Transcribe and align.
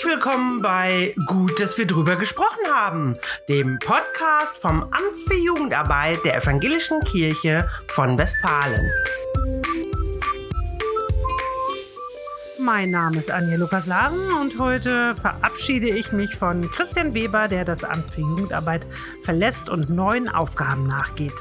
Herzlich 0.00 0.14
willkommen 0.14 0.62
bei 0.62 1.14
Gut, 1.26 1.60
dass 1.60 1.76
wir 1.76 1.86
drüber 1.86 2.16
gesprochen 2.16 2.64
haben, 2.74 3.18
dem 3.50 3.78
Podcast 3.80 4.56
vom 4.58 4.82
Amt 4.84 5.28
für 5.28 5.34
Jugendarbeit 5.34 6.24
der 6.24 6.38
Evangelischen 6.38 7.00
Kirche 7.00 7.68
von 7.88 8.16
Westfalen. 8.16 8.80
Mein 12.60 12.90
Name 12.90 13.18
ist 13.18 13.30
Anja 13.30 13.58
Lukas 13.58 13.84
Laden 13.84 14.32
und 14.40 14.58
heute 14.58 15.14
verabschiede 15.16 15.90
ich 15.90 16.12
mich 16.12 16.34
von 16.34 16.70
Christian 16.70 17.12
Weber, 17.12 17.48
der 17.48 17.66
das 17.66 17.84
Amt 17.84 18.10
für 18.10 18.22
Jugendarbeit 18.22 18.86
verlässt 19.24 19.68
und 19.68 19.90
neuen 19.90 20.30
Aufgaben 20.30 20.86
nachgeht. 20.86 21.34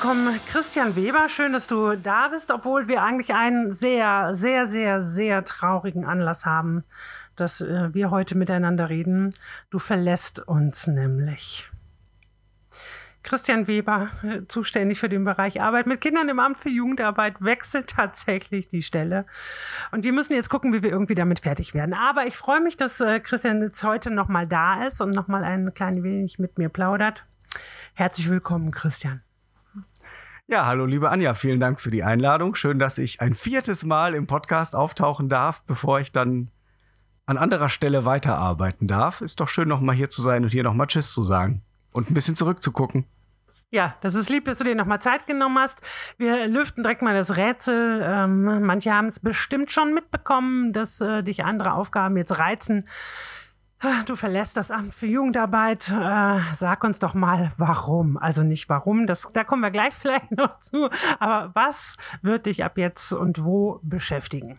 Willkommen, 0.00 0.38
Christian 0.46 0.94
Weber. 0.94 1.28
Schön, 1.28 1.52
dass 1.52 1.66
du 1.66 1.96
da 1.96 2.28
bist, 2.28 2.52
obwohl 2.52 2.86
wir 2.86 3.02
eigentlich 3.02 3.34
einen 3.34 3.72
sehr, 3.72 4.32
sehr, 4.32 4.68
sehr, 4.68 5.02
sehr 5.02 5.44
traurigen 5.44 6.04
Anlass 6.04 6.46
haben, 6.46 6.84
dass 7.34 7.60
äh, 7.60 7.92
wir 7.92 8.12
heute 8.12 8.38
miteinander 8.38 8.90
reden. 8.90 9.34
Du 9.70 9.80
verlässt 9.80 10.38
uns 10.38 10.86
nämlich. 10.86 11.68
Christian 13.24 13.66
Weber, 13.66 14.10
äh, 14.22 14.46
zuständig 14.46 15.00
für 15.00 15.08
den 15.08 15.24
Bereich 15.24 15.60
Arbeit 15.60 15.88
mit 15.88 16.00
Kindern 16.00 16.28
im 16.28 16.38
Amt 16.38 16.58
für 16.58 16.70
Jugendarbeit, 16.70 17.42
wechselt 17.42 17.90
tatsächlich 17.90 18.68
die 18.68 18.82
Stelle. 18.82 19.26
Und 19.90 20.04
wir 20.04 20.12
müssen 20.12 20.34
jetzt 20.34 20.48
gucken, 20.48 20.72
wie 20.72 20.82
wir 20.84 20.90
irgendwie 20.90 21.16
damit 21.16 21.40
fertig 21.40 21.74
werden. 21.74 21.92
Aber 21.92 22.24
ich 22.24 22.36
freue 22.36 22.60
mich, 22.60 22.76
dass 22.76 23.00
äh, 23.00 23.18
Christian 23.18 23.62
jetzt 23.62 23.82
heute 23.82 24.12
nochmal 24.12 24.46
da 24.46 24.86
ist 24.86 25.00
und 25.00 25.10
nochmal 25.10 25.42
ein 25.42 25.74
klein 25.74 26.04
wenig 26.04 26.38
mit 26.38 26.56
mir 26.56 26.68
plaudert. 26.68 27.24
Herzlich 27.94 28.30
willkommen, 28.30 28.70
Christian. 28.70 29.22
Ja, 30.50 30.64
hallo 30.64 30.86
liebe 30.86 31.10
Anja, 31.10 31.34
vielen 31.34 31.60
Dank 31.60 31.78
für 31.78 31.90
die 31.90 32.02
Einladung. 32.02 32.54
Schön, 32.54 32.78
dass 32.78 32.96
ich 32.96 33.20
ein 33.20 33.34
viertes 33.34 33.84
Mal 33.84 34.14
im 34.14 34.26
Podcast 34.26 34.74
auftauchen 34.74 35.28
darf, 35.28 35.62
bevor 35.64 36.00
ich 36.00 36.10
dann 36.10 36.50
an 37.26 37.36
anderer 37.36 37.68
Stelle 37.68 38.06
weiterarbeiten 38.06 38.88
darf. 38.88 39.20
Ist 39.20 39.40
doch 39.40 39.48
schön, 39.48 39.68
nochmal 39.68 39.94
hier 39.94 40.08
zu 40.08 40.22
sein 40.22 40.44
und 40.44 40.48
hier 40.48 40.62
nochmal 40.62 40.86
Tschüss 40.86 41.12
zu 41.12 41.22
sagen 41.22 41.60
und 41.92 42.10
ein 42.10 42.14
bisschen 42.14 42.34
zurückzugucken. 42.34 43.04
Ja, 43.70 43.96
das 44.00 44.14
ist 44.14 44.30
lieb, 44.30 44.46
dass 44.46 44.56
du 44.56 44.64
dir 44.64 44.74
nochmal 44.74 45.02
Zeit 45.02 45.26
genommen 45.26 45.58
hast. 45.58 45.82
Wir 46.16 46.46
lüften 46.46 46.82
direkt 46.82 47.02
mal 47.02 47.14
das 47.14 47.36
Rätsel. 47.36 48.00
Ähm, 48.02 48.64
manche 48.64 48.94
haben 48.94 49.08
es 49.08 49.20
bestimmt 49.20 49.70
schon 49.70 49.92
mitbekommen, 49.92 50.72
dass 50.72 51.02
äh, 51.02 51.22
dich 51.22 51.44
andere 51.44 51.74
Aufgaben 51.74 52.16
jetzt 52.16 52.38
reizen. 52.38 52.88
Du 54.06 54.16
verlässt 54.16 54.56
das 54.56 54.72
Amt 54.72 54.92
für 54.92 55.06
Jugendarbeit. 55.06 55.88
Äh, 55.88 56.40
sag 56.54 56.82
uns 56.82 56.98
doch 56.98 57.14
mal, 57.14 57.52
warum. 57.58 58.16
Also 58.16 58.42
nicht 58.42 58.68
warum, 58.68 59.06
das, 59.06 59.28
da 59.32 59.44
kommen 59.44 59.62
wir 59.62 59.70
gleich 59.70 59.94
vielleicht 59.98 60.32
noch 60.32 60.58
zu. 60.60 60.90
Aber 61.20 61.52
was 61.54 61.96
wird 62.22 62.46
dich 62.46 62.64
ab 62.64 62.76
jetzt 62.76 63.12
und 63.12 63.44
wo 63.44 63.78
beschäftigen? 63.82 64.58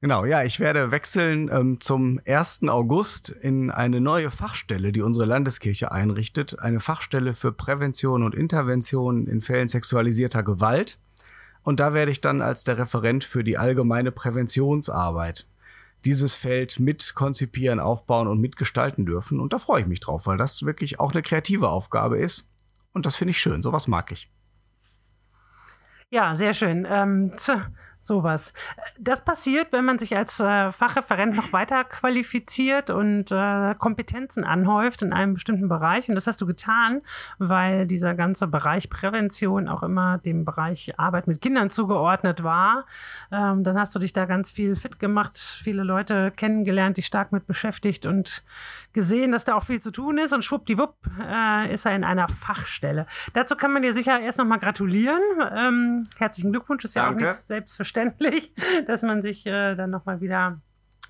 Genau, 0.00 0.24
ja, 0.24 0.44
ich 0.44 0.60
werde 0.60 0.90
wechseln 0.92 1.50
ähm, 1.52 1.80
zum 1.80 2.20
1. 2.24 2.68
August 2.68 3.30
in 3.30 3.70
eine 3.70 4.00
neue 4.00 4.30
Fachstelle, 4.30 4.92
die 4.92 5.02
unsere 5.02 5.26
Landeskirche 5.26 5.90
einrichtet. 5.90 6.60
Eine 6.60 6.80
Fachstelle 6.80 7.34
für 7.34 7.52
Prävention 7.52 8.22
und 8.22 8.34
Intervention 8.34 9.26
in 9.26 9.42
Fällen 9.42 9.68
sexualisierter 9.68 10.44
Gewalt. 10.44 10.98
Und 11.62 11.80
da 11.80 11.92
werde 11.92 12.12
ich 12.12 12.20
dann 12.20 12.40
als 12.40 12.64
der 12.64 12.78
Referent 12.78 13.24
für 13.24 13.44
die 13.44 13.58
allgemeine 13.58 14.12
Präventionsarbeit 14.12 15.46
dieses 16.04 16.34
Feld 16.34 16.78
mit 16.78 17.14
konzipieren, 17.14 17.80
aufbauen 17.80 18.28
und 18.28 18.40
mitgestalten 18.40 19.06
dürfen. 19.06 19.40
Und 19.40 19.52
da 19.52 19.58
freue 19.58 19.82
ich 19.82 19.86
mich 19.86 20.00
drauf, 20.00 20.26
weil 20.26 20.36
das 20.36 20.62
wirklich 20.62 21.00
auch 21.00 21.12
eine 21.12 21.22
kreative 21.22 21.68
Aufgabe 21.68 22.18
ist. 22.18 22.48
Und 22.92 23.06
das 23.06 23.16
finde 23.16 23.30
ich 23.30 23.40
schön. 23.40 23.62
Sowas 23.62 23.88
mag 23.88 24.12
ich. 24.12 24.30
Ja, 26.10 26.36
sehr 26.36 26.54
schön. 26.54 26.86
Ähm, 26.90 27.32
Sowas. 28.08 28.54
Das 28.98 29.22
passiert, 29.22 29.70
wenn 29.72 29.84
man 29.84 29.98
sich 29.98 30.16
als 30.16 30.40
äh, 30.40 30.72
Fachreferent 30.72 31.36
noch 31.36 31.52
weiter 31.52 31.84
qualifiziert 31.84 32.88
und 32.88 33.30
äh, 33.30 33.74
Kompetenzen 33.74 34.44
anhäuft 34.44 35.02
in 35.02 35.12
einem 35.12 35.34
bestimmten 35.34 35.68
Bereich. 35.68 36.08
Und 36.08 36.14
das 36.14 36.26
hast 36.26 36.40
du 36.40 36.46
getan, 36.46 37.02
weil 37.36 37.86
dieser 37.86 38.14
ganze 38.14 38.46
Bereich 38.46 38.88
Prävention 38.88 39.68
auch 39.68 39.82
immer 39.82 40.16
dem 40.16 40.46
Bereich 40.46 40.98
Arbeit 40.98 41.26
mit 41.26 41.42
Kindern 41.42 41.68
zugeordnet 41.68 42.42
war. 42.42 42.86
Ähm, 43.30 43.62
dann 43.62 43.78
hast 43.78 43.94
du 43.94 43.98
dich 43.98 44.14
da 44.14 44.24
ganz 44.24 44.52
viel 44.52 44.74
fit 44.74 44.98
gemacht, 44.98 45.36
viele 45.36 45.82
Leute 45.82 46.30
kennengelernt, 46.30 46.96
die 46.96 47.02
stark 47.02 47.30
mit 47.30 47.46
beschäftigt 47.46 48.06
und 48.06 48.42
gesehen, 48.94 49.32
dass 49.32 49.44
da 49.44 49.54
auch 49.54 49.64
viel 49.64 49.82
zu 49.82 49.90
tun 49.90 50.16
ist. 50.16 50.32
Und 50.32 50.46
schwuppdiwupp 50.46 50.96
äh, 51.20 51.74
ist 51.74 51.84
er 51.84 51.94
in 51.94 52.04
einer 52.04 52.28
Fachstelle. 52.28 53.06
Dazu 53.34 53.54
kann 53.54 53.70
man 53.70 53.82
dir 53.82 53.92
sicher 53.92 54.18
erst 54.18 54.38
nochmal 54.38 54.60
gratulieren. 54.60 55.20
Ähm, 55.54 56.04
herzlichen 56.16 56.52
Glückwunsch, 56.52 56.86
ist 56.86 56.96
Danke. 56.96 57.24
ja 57.24 57.28
auch 57.28 57.34
nicht 57.34 57.42
selbstverständlich 57.42 57.97
selbstverständlich, 57.98 58.52
dass 58.86 59.02
man 59.02 59.22
sich 59.22 59.46
äh, 59.46 59.74
dann 59.74 59.90
nochmal 59.90 60.20
wieder 60.20 60.60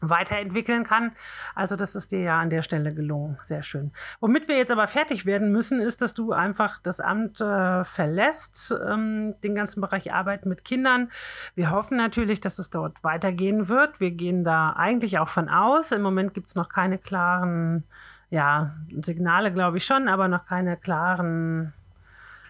weiterentwickeln 0.00 0.84
kann. 0.84 1.10
Also 1.56 1.74
das 1.74 1.96
ist 1.96 2.12
dir 2.12 2.20
ja 2.20 2.38
an 2.38 2.50
der 2.50 2.62
Stelle 2.62 2.94
gelungen. 2.94 3.36
Sehr 3.42 3.64
schön. 3.64 3.90
Womit 4.20 4.46
wir 4.46 4.56
jetzt 4.56 4.70
aber 4.70 4.86
fertig 4.86 5.26
werden 5.26 5.50
müssen, 5.50 5.80
ist, 5.80 6.00
dass 6.00 6.14
du 6.14 6.30
einfach 6.30 6.80
das 6.80 7.00
Amt 7.00 7.40
äh, 7.40 7.82
verlässt, 7.82 8.72
ähm, 8.88 9.34
den 9.42 9.56
ganzen 9.56 9.80
Bereich 9.80 10.12
Arbeit 10.12 10.46
mit 10.46 10.64
Kindern. 10.64 11.10
Wir 11.56 11.72
hoffen 11.72 11.96
natürlich, 11.96 12.40
dass 12.40 12.60
es 12.60 12.70
dort 12.70 13.02
weitergehen 13.02 13.68
wird. 13.68 13.98
Wir 13.98 14.12
gehen 14.12 14.44
da 14.44 14.70
eigentlich 14.70 15.18
auch 15.18 15.28
von 15.28 15.48
aus. 15.48 15.90
Im 15.90 16.02
Moment 16.02 16.32
gibt 16.32 16.46
es 16.46 16.54
noch 16.54 16.68
keine 16.68 16.98
klaren 16.98 17.82
ja, 18.30 18.76
Signale, 19.02 19.52
glaube 19.52 19.78
ich 19.78 19.84
schon, 19.84 20.06
aber 20.06 20.28
noch 20.28 20.46
keine 20.46 20.76
klaren 20.76 21.72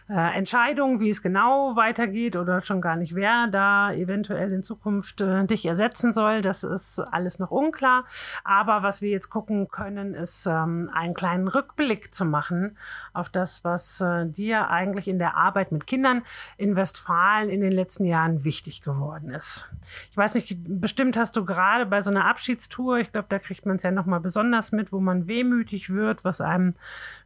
äh, 0.09 0.37
Entscheidung, 0.37 1.01
wie 1.01 1.11
es 1.11 1.23
genau 1.23 1.77
weitergeht 1.77 2.37
oder 2.37 2.63
schon 2.63 2.81
gar 2.81 2.97
nicht, 2.97 3.15
wer 3.15 3.47
da 3.47 3.93
eventuell 3.93 4.53
in 4.53 4.63
Zukunft 4.63 5.21
äh, 5.21 5.45
dich 5.45 5.67
ersetzen 5.67 6.13
soll. 6.13 6.41
Das 6.41 6.65
ist 6.65 6.99
alles 6.99 7.39
noch 7.39 7.51
unklar. 7.51 8.05
Aber 8.43 8.83
was 8.83 9.03
wir 9.03 9.11
jetzt 9.11 9.29
gucken 9.29 9.69
können, 9.69 10.15
ist 10.15 10.47
ähm, 10.47 10.91
einen 10.95 11.15
kleinen 11.15 11.49
Rückblick 11.49 12.15
zu 12.15 12.25
machen 12.25 12.79
auf 13.13 13.29
das, 13.29 13.65
was 13.65 14.01
äh, 14.01 14.27
dir 14.27 14.71
eigentlich 14.71 15.09
in 15.09 15.19
der 15.19 15.37
Arbeit 15.37 15.73
mit 15.73 15.87
Kindern 15.87 16.23
in 16.57 16.75
Westfalen 16.75 17.51
in 17.51 17.61
den 17.61 17.73
letzten 17.73 18.05
Jahren 18.05 18.45
wichtig 18.45 18.81
geworden 18.81 19.31
ist. 19.31 19.69
Ich 20.11 20.17
weiß 20.17 20.35
nicht, 20.35 20.57
bestimmt 20.67 21.17
hast 21.17 21.37
du 21.37 21.45
gerade 21.45 21.85
bei 21.85 22.03
so 22.03 22.11
einer 22.11 22.27
Abschiedstour, 22.27 22.99
ich 22.99 23.13
glaube, 23.13 23.27
da 23.29 23.39
kriegt 23.39 23.67
man 23.67 23.77
es 23.77 23.83
ja 23.83 23.91
nochmal 23.91 24.21
besonders 24.21 24.73
mit, 24.73 24.93
wo 24.93 25.01
man 25.01 25.27
wehmütig 25.27 25.91
wird, 25.91 26.25
was 26.25 26.41
einem 26.41 26.75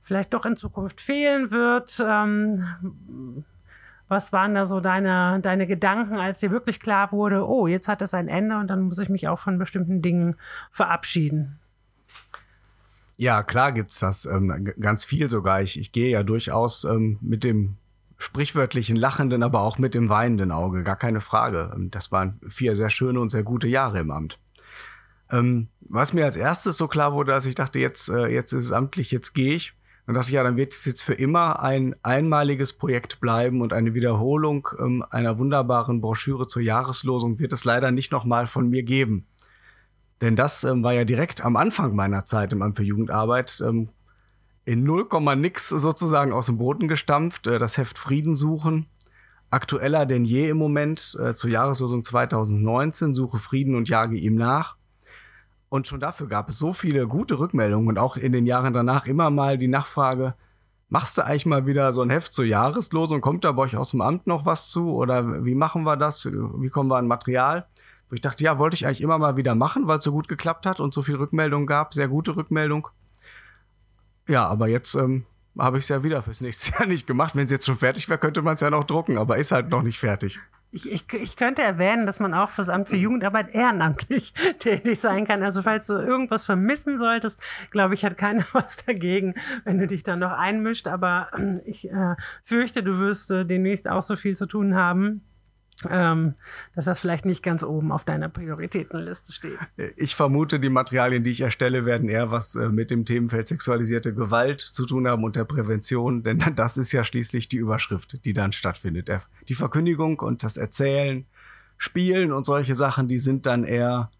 vielleicht 0.02 0.34
doch 0.34 0.44
in 0.44 0.56
Zukunft 0.56 1.00
fehlen 1.00 1.50
wird. 1.50 2.02
Ähm, 2.04 3.44
was 4.08 4.32
waren 4.32 4.54
da 4.54 4.66
so 4.66 4.80
deine, 4.80 5.40
deine 5.40 5.66
Gedanken, 5.66 6.16
als 6.16 6.40
dir 6.40 6.50
wirklich 6.50 6.80
klar 6.80 7.12
wurde, 7.12 7.48
oh, 7.48 7.66
jetzt 7.66 7.88
hat 7.88 8.02
es 8.02 8.12
ein 8.12 8.28
Ende 8.28 8.58
und 8.58 8.68
dann 8.68 8.82
muss 8.82 8.98
ich 8.98 9.08
mich 9.08 9.28
auch 9.28 9.38
von 9.38 9.58
bestimmten 9.58 10.02
Dingen 10.02 10.36
verabschieden? 10.70 11.58
Ja, 13.16 13.42
klar 13.42 13.72
gibt's 13.72 14.00
das. 14.00 14.26
Ähm, 14.26 14.72
ganz 14.80 15.04
viel 15.04 15.30
sogar. 15.30 15.62
Ich, 15.62 15.78
ich 15.78 15.92
gehe 15.92 16.10
ja 16.10 16.22
durchaus 16.22 16.84
ähm, 16.84 17.18
mit 17.20 17.44
dem 17.44 17.76
sprichwörtlichen 18.18 18.96
lachenden, 18.96 19.42
aber 19.42 19.62
auch 19.62 19.78
mit 19.78 19.94
dem 19.94 20.08
weinenden 20.08 20.52
Auge. 20.52 20.82
Gar 20.82 20.96
keine 20.96 21.20
Frage. 21.20 21.72
Ähm, 21.74 21.90
das 21.90 22.12
waren 22.12 22.40
vier 22.48 22.76
sehr 22.76 22.90
schöne 22.90 23.20
und 23.20 23.30
sehr 23.30 23.42
gute 23.42 23.68
Jahre 23.68 24.00
im 24.00 24.10
Amt. 24.10 24.38
Ähm, 25.30 25.68
was 25.80 26.12
mir 26.12 26.24
als 26.24 26.36
erstes 26.36 26.76
so 26.76 26.88
klar 26.88 27.12
wurde, 27.12 27.32
als 27.34 27.46
ich 27.46 27.54
dachte, 27.54 27.78
jetzt, 27.78 28.08
äh, 28.08 28.26
jetzt 28.26 28.52
ist 28.52 28.66
es 28.66 28.72
amtlich, 28.72 29.10
jetzt 29.10 29.32
gehe 29.32 29.54
ich, 29.54 29.74
dann 30.06 30.16
dachte 30.16 30.28
ich, 30.28 30.34
ja, 30.34 30.42
dann 30.42 30.56
wird 30.56 30.72
es 30.72 30.84
jetzt 30.84 31.02
für 31.02 31.14
immer 31.14 31.60
ein 31.60 31.94
einmaliges 32.02 32.72
Projekt 32.72 33.20
bleiben 33.20 33.60
und 33.60 33.72
eine 33.72 33.94
Wiederholung 33.94 34.68
ähm, 34.78 35.04
einer 35.10 35.38
wunderbaren 35.38 36.00
Broschüre 36.00 36.48
zur 36.48 36.62
Jahreslosung 36.62 37.38
wird 37.38 37.52
es 37.52 37.64
leider 37.64 37.92
nicht 37.92 38.10
nochmal 38.10 38.48
von 38.48 38.68
mir 38.68 38.82
geben. 38.82 39.26
Denn 40.20 40.34
das 40.34 40.64
ähm, 40.64 40.82
war 40.82 40.92
ja 40.92 41.04
direkt 41.04 41.44
am 41.44 41.56
Anfang 41.56 41.94
meiner 41.94 42.24
Zeit 42.24 42.52
im 42.52 42.62
Amt 42.62 42.76
für 42.76 42.84
Jugendarbeit 42.84 43.62
ähm, 43.64 43.90
in 44.64 44.84
0, 44.84 45.08
nix 45.36 45.68
sozusagen 45.68 46.32
aus 46.32 46.46
dem 46.46 46.58
Boden 46.58 46.88
gestampft. 46.88 47.46
Äh, 47.46 47.58
das 47.58 47.78
Heft 47.78 47.98
Frieden 47.98 48.34
suchen. 48.36 48.86
Aktueller 49.50 50.06
denn 50.06 50.24
je 50.24 50.48
im 50.48 50.56
Moment 50.56 51.16
äh, 51.20 51.34
zur 51.34 51.50
Jahreslosung 51.50 52.02
2019. 52.02 53.14
Suche 53.14 53.38
Frieden 53.38 53.74
und 53.74 53.88
jage 53.88 54.16
ihm 54.16 54.34
nach. 54.34 54.76
Und 55.72 55.88
schon 55.88 56.00
dafür 56.00 56.26
gab 56.26 56.50
es 56.50 56.58
so 56.58 56.74
viele 56.74 57.06
gute 57.08 57.38
Rückmeldungen 57.38 57.88
und 57.88 57.98
auch 57.98 58.18
in 58.18 58.32
den 58.32 58.44
Jahren 58.44 58.74
danach 58.74 59.06
immer 59.06 59.30
mal 59.30 59.56
die 59.56 59.68
Nachfrage, 59.68 60.34
machst 60.90 61.16
du 61.16 61.24
eigentlich 61.24 61.46
mal 61.46 61.64
wieder 61.64 61.94
so 61.94 62.02
ein 62.02 62.10
Heft 62.10 62.34
zur 62.34 62.44
Jahreslosung? 62.44 63.22
Kommt 63.22 63.46
da 63.46 63.52
bei 63.52 63.62
euch 63.62 63.74
aus 63.78 63.92
dem 63.92 64.02
Amt 64.02 64.26
noch 64.26 64.44
was 64.44 64.68
zu? 64.68 64.92
Oder 64.92 65.46
wie 65.46 65.54
machen 65.54 65.84
wir 65.84 65.96
das? 65.96 66.26
Wie 66.26 66.68
kommen 66.68 66.90
wir 66.90 66.98
an 66.98 67.06
Material? 67.06 67.66
Wo 68.10 68.14
ich 68.14 68.20
dachte, 68.20 68.44
ja, 68.44 68.58
wollte 68.58 68.74
ich 68.74 68.84
eigentlich 68.84 69.00
immer 69.00 69.16
mal 69.16 69.38
wieder 69.38 69.54
machen, 69.54 69.86
weil 69.86 69.96
es 69.96 70.04
so 70.04 70.12
gut 70.12 70.28
geklappt 70.28 70.66
hat 70.66 70.78
und 70.78 70.92
so 70.92 71.00
viel 71.00 71.16
Rückmeldung 71.16 71.64
gab, 71.64 71.94
sehr 71.94 72.08
gute 72.08 72.36
Rückmeldung. 72.36 72.88
Ja, 74.28 74.46
aber 74.46 74.68
jetzt 74.68 74.94
ähm, 74.94 75.24
habe 75.58 75.78
ich 75.78 75.84
es 75.84 75.88
ja 75.88 76.04
wieder 76.04 76.20
fürs 76.20 76.42
nächste 76.42 76.72
Jahr 76.78 76.86
nicht 76.86 77.06
gemacht. 77.06 77.34
Wenn 77.34 77.46
es 77.46 77.50
jetzt 77.50 77.64
schon 77.64 77.78
fertig 77.78 78.10
wäre, 78.10 78.18
könnte 78.18 78.42
man 78.42 78.56
es 78.56 78.60
ja 78.60 78.68
noch 78.68 78.84
drucken, 78.84 79.16
aber 79.16 79.38
ist 79.38 79.52
halt 79.52 79.70
noch 79.70 79.82
nicht 79.82 79.98
fertig. 79.98 80.38
Ich, 80.74 80.90
ich, 80.90 81.12
ich 81.12 81.36
könnte 81.36 81.62
erwähnen, 81.62 82.06
dass 82.06 82.18
man 82.18 82.32
auch 82.32 82.48
fürs 82.48 82.70
Amt 82.70 82.88
für 82.88 82.96
Jugendarbeit 82.96 83.54
ehrenamtlich 83.54 84.32
tätig 84.58 85.00
sein 85.00 85.26
kann. 85.26 85.42
Also 85.42 85.62
falls 85.62 85.86
du 85.86 85.94
irgendwas 85.94 86.44
vermissen 86.44 86.98
solltest, 86.98 87.38
glaube 87.70 87.92
ich, 87.92 88.04
hat 88.04 88.16
keiner 88.16 88.44
was 88.52 88.84
dagegen, 88.84 89.34
wenn 89.64 89.78
du 89.78 89.86
dich 89.86 90.02
dann 90.02 90.20
noch 90.20 90.32
einmischt. 90.32 90.88
Aber 90.88 91.28
ich 91.66 91.90
äh, 91.90 92.16
fürchte, 92.42 92.82
du 92.82 92.98
wirst 92.98 93.30
äh, 93.30 93.44
demnächst 93.44 93.86
auch 93.86 94.02
so 94.02 94.16
viel 94.16 94.36
zu 94.36 94.46
tun 94.46 94.74
haben 94.74 95.22
ähm, 95.90 96.32
dass 96.74 96.84
das 96.84 97.00
vielleicht 97.00 97.24
nicht 97.24 97.42
ganz 97.42 97.62
oben 97.62 97.92
auf 97.92 98.04
deiner 98.04 98.28
Prioritätenliste 98.28 99.32
steht. 99.32 99.58
Ich 99.96 100.14
vermute, 100.14 100.60
die 100.60 100.68
Materialien, 100.68 101.24
die 101.24 101.30
ich 101.30 101.40
erstelle, 101.40 101.84
werden 101.84 102.08
eher 102.08 102.30
was 102.30 102.54
äh, 102.54 102.68
mit 102.68 102.90
dem 102.90 103.04
Themenfeld 103.04 103.48
sexualisierte 103.48 104.14
Gewalt 104.14 104.60
zu 104.60 104.86
tun 104.86 105.08
haben 105.08 105.24
und 105.24 105.36
der 105.36 105.44
Prävention, 105.44 106.22
denn 106.22 106.42
das 106.56 106.76
ist 106.76 106.92
ja 106.92 107.04
schließlich 107.04 107.48
die 107.48 107.58
Überschrift, 107.58 108.24
die 108.24 108.32
dann 108.32 108.52
stattfindet. 108.52 109.10
Die 109.48 109.54
Verkündigung 109.54 110.20
und 110.20 110.42
das 110.42 110.56
Erzählen, 110.56 111.26
Spielen 111.78 112.32
und 112.32 112.46
solche 112.46 112.76
Sachen, 112.76 113.08
die 113.08 113.18
sind 113.18 113.44
dann 113.44 113.64
eher 113.64 114.10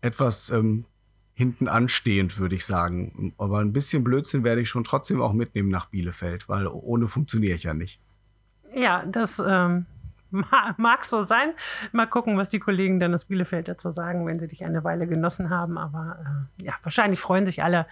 etwas 0.00 0.50
ähm, 0.50 0.86
hinten 1.34 1.68
anstehend, 1.68 2.38
würde 2.38 2.54
ich 2.54 2.66
sagen. 2.66 3.32
Aber 3.38 3.60
ein 3.60 3.72
bisschen 3.72 4.04
Blödsinn 4.04 4.44
werde 4.44 4.60
ich 4.60 4.68
schon 4.68 4.84
trotzdem 4.84 5.22
auch 5.22 5.32
mitnehmen 5.32 5.68
nach 5.68 5.86
Bielefeld, 5.86 6.48
weil 6.48 6.66
ohne 6.66 7.08
funktioniere 7.08 7.54
ich 7.54 7.62
ja 7.62 7.74
nicht. 7.74 8.00
Ja, 8.74 9.04
das 9.06 9.42
ähm, 9.44 9.86
Mag 10.30 11.04
so 11.04 11.24
sein. 11.24 11.52
Mal 11.92 12.06
gucken, 12.06 12.36
was 12.36 12.48
die 12.48 12.58
Kollegen 12.58 13.00
dann 13.00 13.14
aus 13.14 13.24
Bielefeld 13.24 13.68
dazu 13.68 13.90
sagen, 13.90 14.26
wenn 14.26 14.38
sie 14.38 14.48
dich 14.48 14.64
eine 14.64 14.84
Weile 14.84 15.06
genossen 15.06 15.50
haben. 15.50 15.78
Aber 15.78 16.18
äh, 16.60 16.64
ja, 16.64 16.74
wahrscheinlich 16.82 17.20
freuen 17.20 17.46
sich 17.46 17.62
alle. 17.62 17.86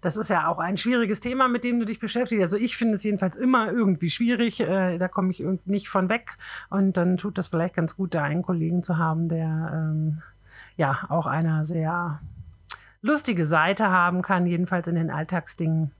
Das 0.00 0.16
ist 0.16 0.30
ja 0.30 0.48
auch 0.48 0.58
ein 0.58 0.76
schwieriges 0.76 1.20
Thema, 1.20 1.48
mit 1.48 1.62
dem 1.62 1.78
du 1.78 1.86
dich 1.86 2.00
beschäftigst. 2.00 2.42
Also 2.42 2.56
ich 2.56 2.76
finde 2.76 2.96
es 2.96 3.04
jedenfalls 3.04 3.36
immer 3.36 3.70
irgendwie 3.70 4.10
schwierig. 4.10 4.60
Äh, 4.60 4.98
da 4.98 5.08
komme 5.08 5.30
ich 5.30 5.44
nicht 5.64 5.88
von 5.88 6.08
weg. 6.08 6.36
Und 6.70 6.96
dann 6.96 7.16
tut 7.16 7.38
das 7.38 7.48
vielleicht 7.48 7.74
ganz 7.74 7.96
gut, 7.96 8.14
da 8.14 8.22
einen 8.22 8.42
Kollegen 8.42 8.82
zu 8.82 8.98
haben, 8.98 9.28
der 9.28 9.72
ähm, 9.72 10.22
ja 10.76 11.06
auch 11.08 11.26
eine 11.26 11.64
sehr 11.64 12.20
lustige 13.00 13.46
Seite 13.46 13.90
haben 13.90 14.22
kann, 14.22 14.46
jedenfalls 14.46 14.88
in 14.88 14.94
den 14.94 15.10
Alltagsdingen 15.10 15.92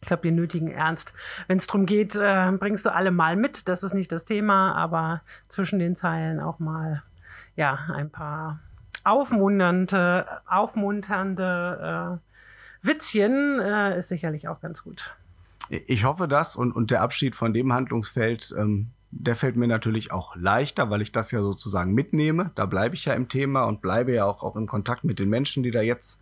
ich 0.00 0.08
glaube, 0.08 0.22
den 0.22 0.34
nötigen 0.34 0.68
Ernst. 0.68 1.12
Wenn 1.46 1.58
es 1.58 1.66
darum 1.66 1.86
geht, 1.86 2.14
äh, 2.16 2.52
bringst 2.52 2.86
du 2.86 2.94
alle 2.94 3.10
mal 3.10 3.36
mit. 3.36 3.68
Das 3.68 3.82
ist 3.82 3.94
nicht 3.94 4.10
das 4.12 4.24
Thema, 4.24 4.74
aber 4.74 5.22
zwischen 5.48 5.78
den 5.78 5.96
Zeilen 5.96 6.40
auch 6.40 6.58
mal 6.58 7.02
ja 7.56 7.78
ein 7.94 8.10
paar 8.10 8.60
aufmunternde, 9.04 10.26
aufmunternde 10.46 12.20
äh, 12.82 12.86
Witzchen 12.86 13.60
äh, 13.60 13.98
ist 13.98 14.08
sicherlich 14.08 14.48
auch 14.48 14.60
ganz 14.60 14.82
gut. 14.82 15.14
Ich 15.68 16.04
hoffe 16.04 16.26
das 16.26 16.56
und, 16.56 16.72
und 16.72 16.90
der 16.90 17.02
Abschied 17.02 17.36
von 17.36 17.52
dem 17.52 17.72
Handlungsfeld, 17.72 18.54
ähm, 18.58 18.90
der 19.12 19.34
fällt 19.34 19.56
mir 19.56 19.68
natürlich 19.68 20.12
auch 20.12 20.34
leichter, 20.36 20.90
weil 20.90 21.02
ich 21.02 21.12
das 21.12 21.30
ja 21.30 21.40
sozusagen 21.40 21.92
mitnehme. 21.92 22.52
Da 22.54 22.66
bleibe 22.66 22.94
ich 22.94 23.04
ja 23.04 23.14
im 23.14 23.28
Thema 23.28 23.64
und 23.64 23.80
bleibe 23.80 24.12
ja 24.14 24.24
auch, 24.24 24.42
auch 24.42 24.56
im 24.56 24.66
Kontakt 24.66 25.04
mit 25.04 25.18
den 25.18 25.28
Menschen, 25.28 25.62
die 25.62 25.70
da 25.70 25.82
jetzt 25.82 26.20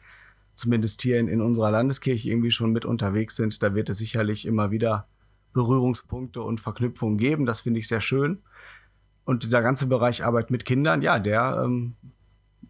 zumindest 0.58 1.00
hier 1.02 1.18
in, 1.18 1.28
in 1.28 1.40
unserer 1.40 1.70
Landeskirche 1.70 2.28
irgendwie 2.28 2.50
schon 2.50 2.72
mit 2.72 2.84
unterwegs 2.84 3.36
sind, 3.36 3.62
da 3.62 3.74
wird 3.74 3.88
es 3.88 3.98
sicherlich 3.98 4.44
immer 4.44 4.70
wieder 4.70 5.06
Berührungspunkte 5.52 6.42
und 6.42 6.60
Verknüpfungen 6.60 7.16
geben. 7.16 7.46
Das 7.46 7.60
finde 7.60 7.80
ich 7.80 7.88
sehr 7.88 8.00
schön. 8.00 8.42
Und 9.24 9.44
dieser 9.44 9.62
ganze 9.62 9.86
Bereich 9.86 10.24
Arbeit 10.24 10.50
mit 10.50 10.64
Kindern, 10.64 11.00
ja, 11.00 11.18
der, 11.18 11.62
ähm, 11.64 11.94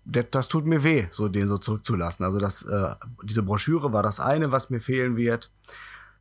der 0.04 0.24
das 0.24 0.48
tut 0.48 0.66
mir 0.66 0.84
weh, 0.84 1.06
so 1.10 1.28
den 1.28 1.48
so 1.48 1.56
zurückzulassen. 1.56 2.24
Also 2.24 2.38
das, 2.38 2.62
äh, 2.62 2.94
diese 3.24 3.42
Broschüre 3.42 3.92
war 3.92 4.02
das 4.02 4.20
eine, 4.20 4.52
was 4.52 4.68
mir 4.68 4.80
fehlen 4.80 5.16
wird. 5.16 5.50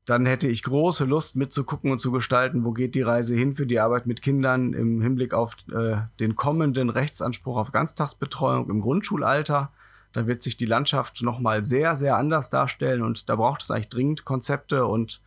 Dann 0.05 0.25
hätte 0.25 0.47
ich 0.47 0.63
große 0.63 1.03
Lust 1.03 1.35
mitzugucken 1.35 1.91
und 1.91 1.99
zu 1.99 2.13
gestalten, 2.13 2.63
wo 2.63 2.71
geht 2.71 2.95
die 2.95 3.01
Reise 3.01 3.35
hin 3.35 3.55
für 3.55 3.65
die 3.65 3.79
Arbeit 3.79 4.07
mit 4.07 4.21
Kindern 4.21 4.73
im 4.73 5.01
Hinblick 5.01 5.33
auf 5.33 5.57
äh, 5.73 5.97
den 6.21 6.35
kommenden 6.35 6.89
Rechtsanspruch 6.89 7.57
auf 7.57 7.73
Ganztagsbetreuung 7.73 8.69
im 8.69 8.79
Grundschulalter 8.79 9.71
da 10.17 10.25
wird 10.25 10.41
sich 10.41 10.57
die 10.57 10.65
Landschaft 10.65 11.21
nochmal 11.21 11.63
sehr, 11.63 11.95
sehr 11.95 12.17
anders 12.17 12.49
darstellen 12.49 13.03
und 13.03 13.29
da 13.29 13.35
braucht 13.35 13.61
es 13.61 13.69
eigentlich 13.69 13.89
dringend 13.89 14.25
Konzepte 14.25 14.87
und 14.87 15.21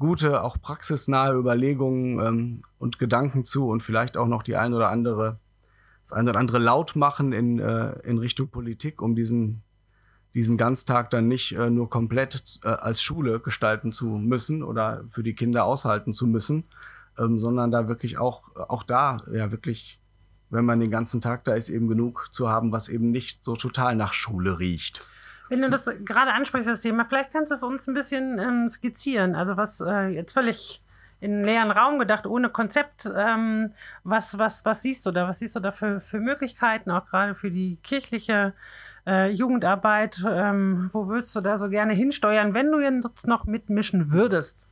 gute, 0.00 0.42
auch 0.42 0.60
praxisnahe 0.60 1.34
Überlegungen 1.34 2.18
ähm, 2.18 2.62
und 2.80 2.98
Gedanken 2.98 3.44
zu 3.44 3.68
und 3.68 3.84
vielleicht 3.84 4.16
auch 4.16 4.26
noch 4.26 4.42
die 4.42 4.56
ein 4.56 4.74
oder 4.74 4.88
andere, 4.88 5.38
das 6.02 6.12
ein 6.12 6.28
oder 6.28 6.40
andere 6.40 6.58
laut 6.58 6.96
machen 6.96 7.32
in, 7.32 7.60
äh, 7.60 7.92
in 8.00 8.18
Richtung 8.18 8.48
Politik, 8.48 9.02
um 9.02 9.14
diesen, 9.14 9.62
diesen 10.34 10.56
Ganztag 10.58 11.10
dann 11.10 11.28
nicht 11.28 11.52
äh, 11.52 11.70
nur 11.70 11.88
komplett 11.88 12.58
äh, 12.64 12.70
als 12.70 13.04
Schule 13.04 13.38
gestalten 13.38 13.92
zu 13.92 14.06
müssen 14.06 14.64
oder 14.64 15.04
für 15.10 15.22
die 15.22 15.36
Kinder 15.36 15.64
aushalten 15.64 16.12
zu 16.12 16.26
müssen, 16.26 16.64
ähm, 17.20 17.38
sondern 17.38 17.70
da 17.70 17.86
wirklich 17.86 18.18
auch, 18.18 18.42
auch 18.56 18.82
da 18.82 19.22
ja 19.32 19.52
wirklich 19.52 20.00
wenn 20.54 20.64
man 20.64 20.80
den 20.80 20.90
ganzen 20.90 21.20
Tag 21.20 21.44
da 21.44 21.54
ist, 21.54 21.68
eben 21.68 21.88
genug 21.88 22.28
zu 22.32 22.48
haben, 22.48 22.72
was 22.72 22.88
eben 22.88 23.10
nicht 23.10 23.44
so 23.44 23.56
total 23.56 23.96
nach 23.96 24.12
Schule 24.14 24.58
riecht. 24.58 25.06
Wenn 25.50 25.60
du 25.60 25.68
das 25.68 25.90
gerade 26.04 26.32
ansprichst, 26.32 26.68
das 26.68 26.80
Thema, 26.80 27.04
vielleicht 27.04 27.32
kannst 27.32 27.50
du 27.50 27.54
es 27.54 27.62
uns 27.62 27.86
ein 27.86 27.94
bisschen 27.94 28.38
ähm, 28.38 28.68
skizzieren. 28.68 29.34
Also 29.34 29.56
was 29.56 29.80
äh, 29.80 30.08
jetzt 30.08 30.32
völlig 30.32 30.80
in 31.20 31.42
leeren 31.42 31.70
Raum 31.70 31.98
gedacht, 31.98 32.26
ohne 32.26 32.50
Konzept. 32.50 33.10
Ähm, 33.14 33.72
was, 34.04 34.38
was, 34.38 34.64
was 34.64 34.82
siehst 34.82 35.06
du 35.06 35.10
da? 35.10 35.26
Was 35.26 35.38
siehst 35.38 35.56
du 35.56 35.60
da 35.60 35.72
für, 35.72 36.00
für 36.00 36.20
Möglichkeiten, 36.20 36.90
auch 36.90 37.06
gerade 37.06 37.34
für 37.34 37.50
die 37.50 37.78
kirchliche 37.82 38.52
äh, 39.06 39.30
Jugendarbeit? 39.30 40.22
Ähm, 40.28 40.90
wo 40.92 41.08
würdest 41.08 41.34
du 41.34 41.40
da 41.40 41.56
so 41.56 41.70
gerne 41.70 41.94
hinsteuern, 41.94 42.52
wenn 42.52 42.70
du 42.70 42.80
jetzt 42.80 43.26
noch 43.26 43.46
mitmischen 43.46 44.10
würdest? 44.10 44.68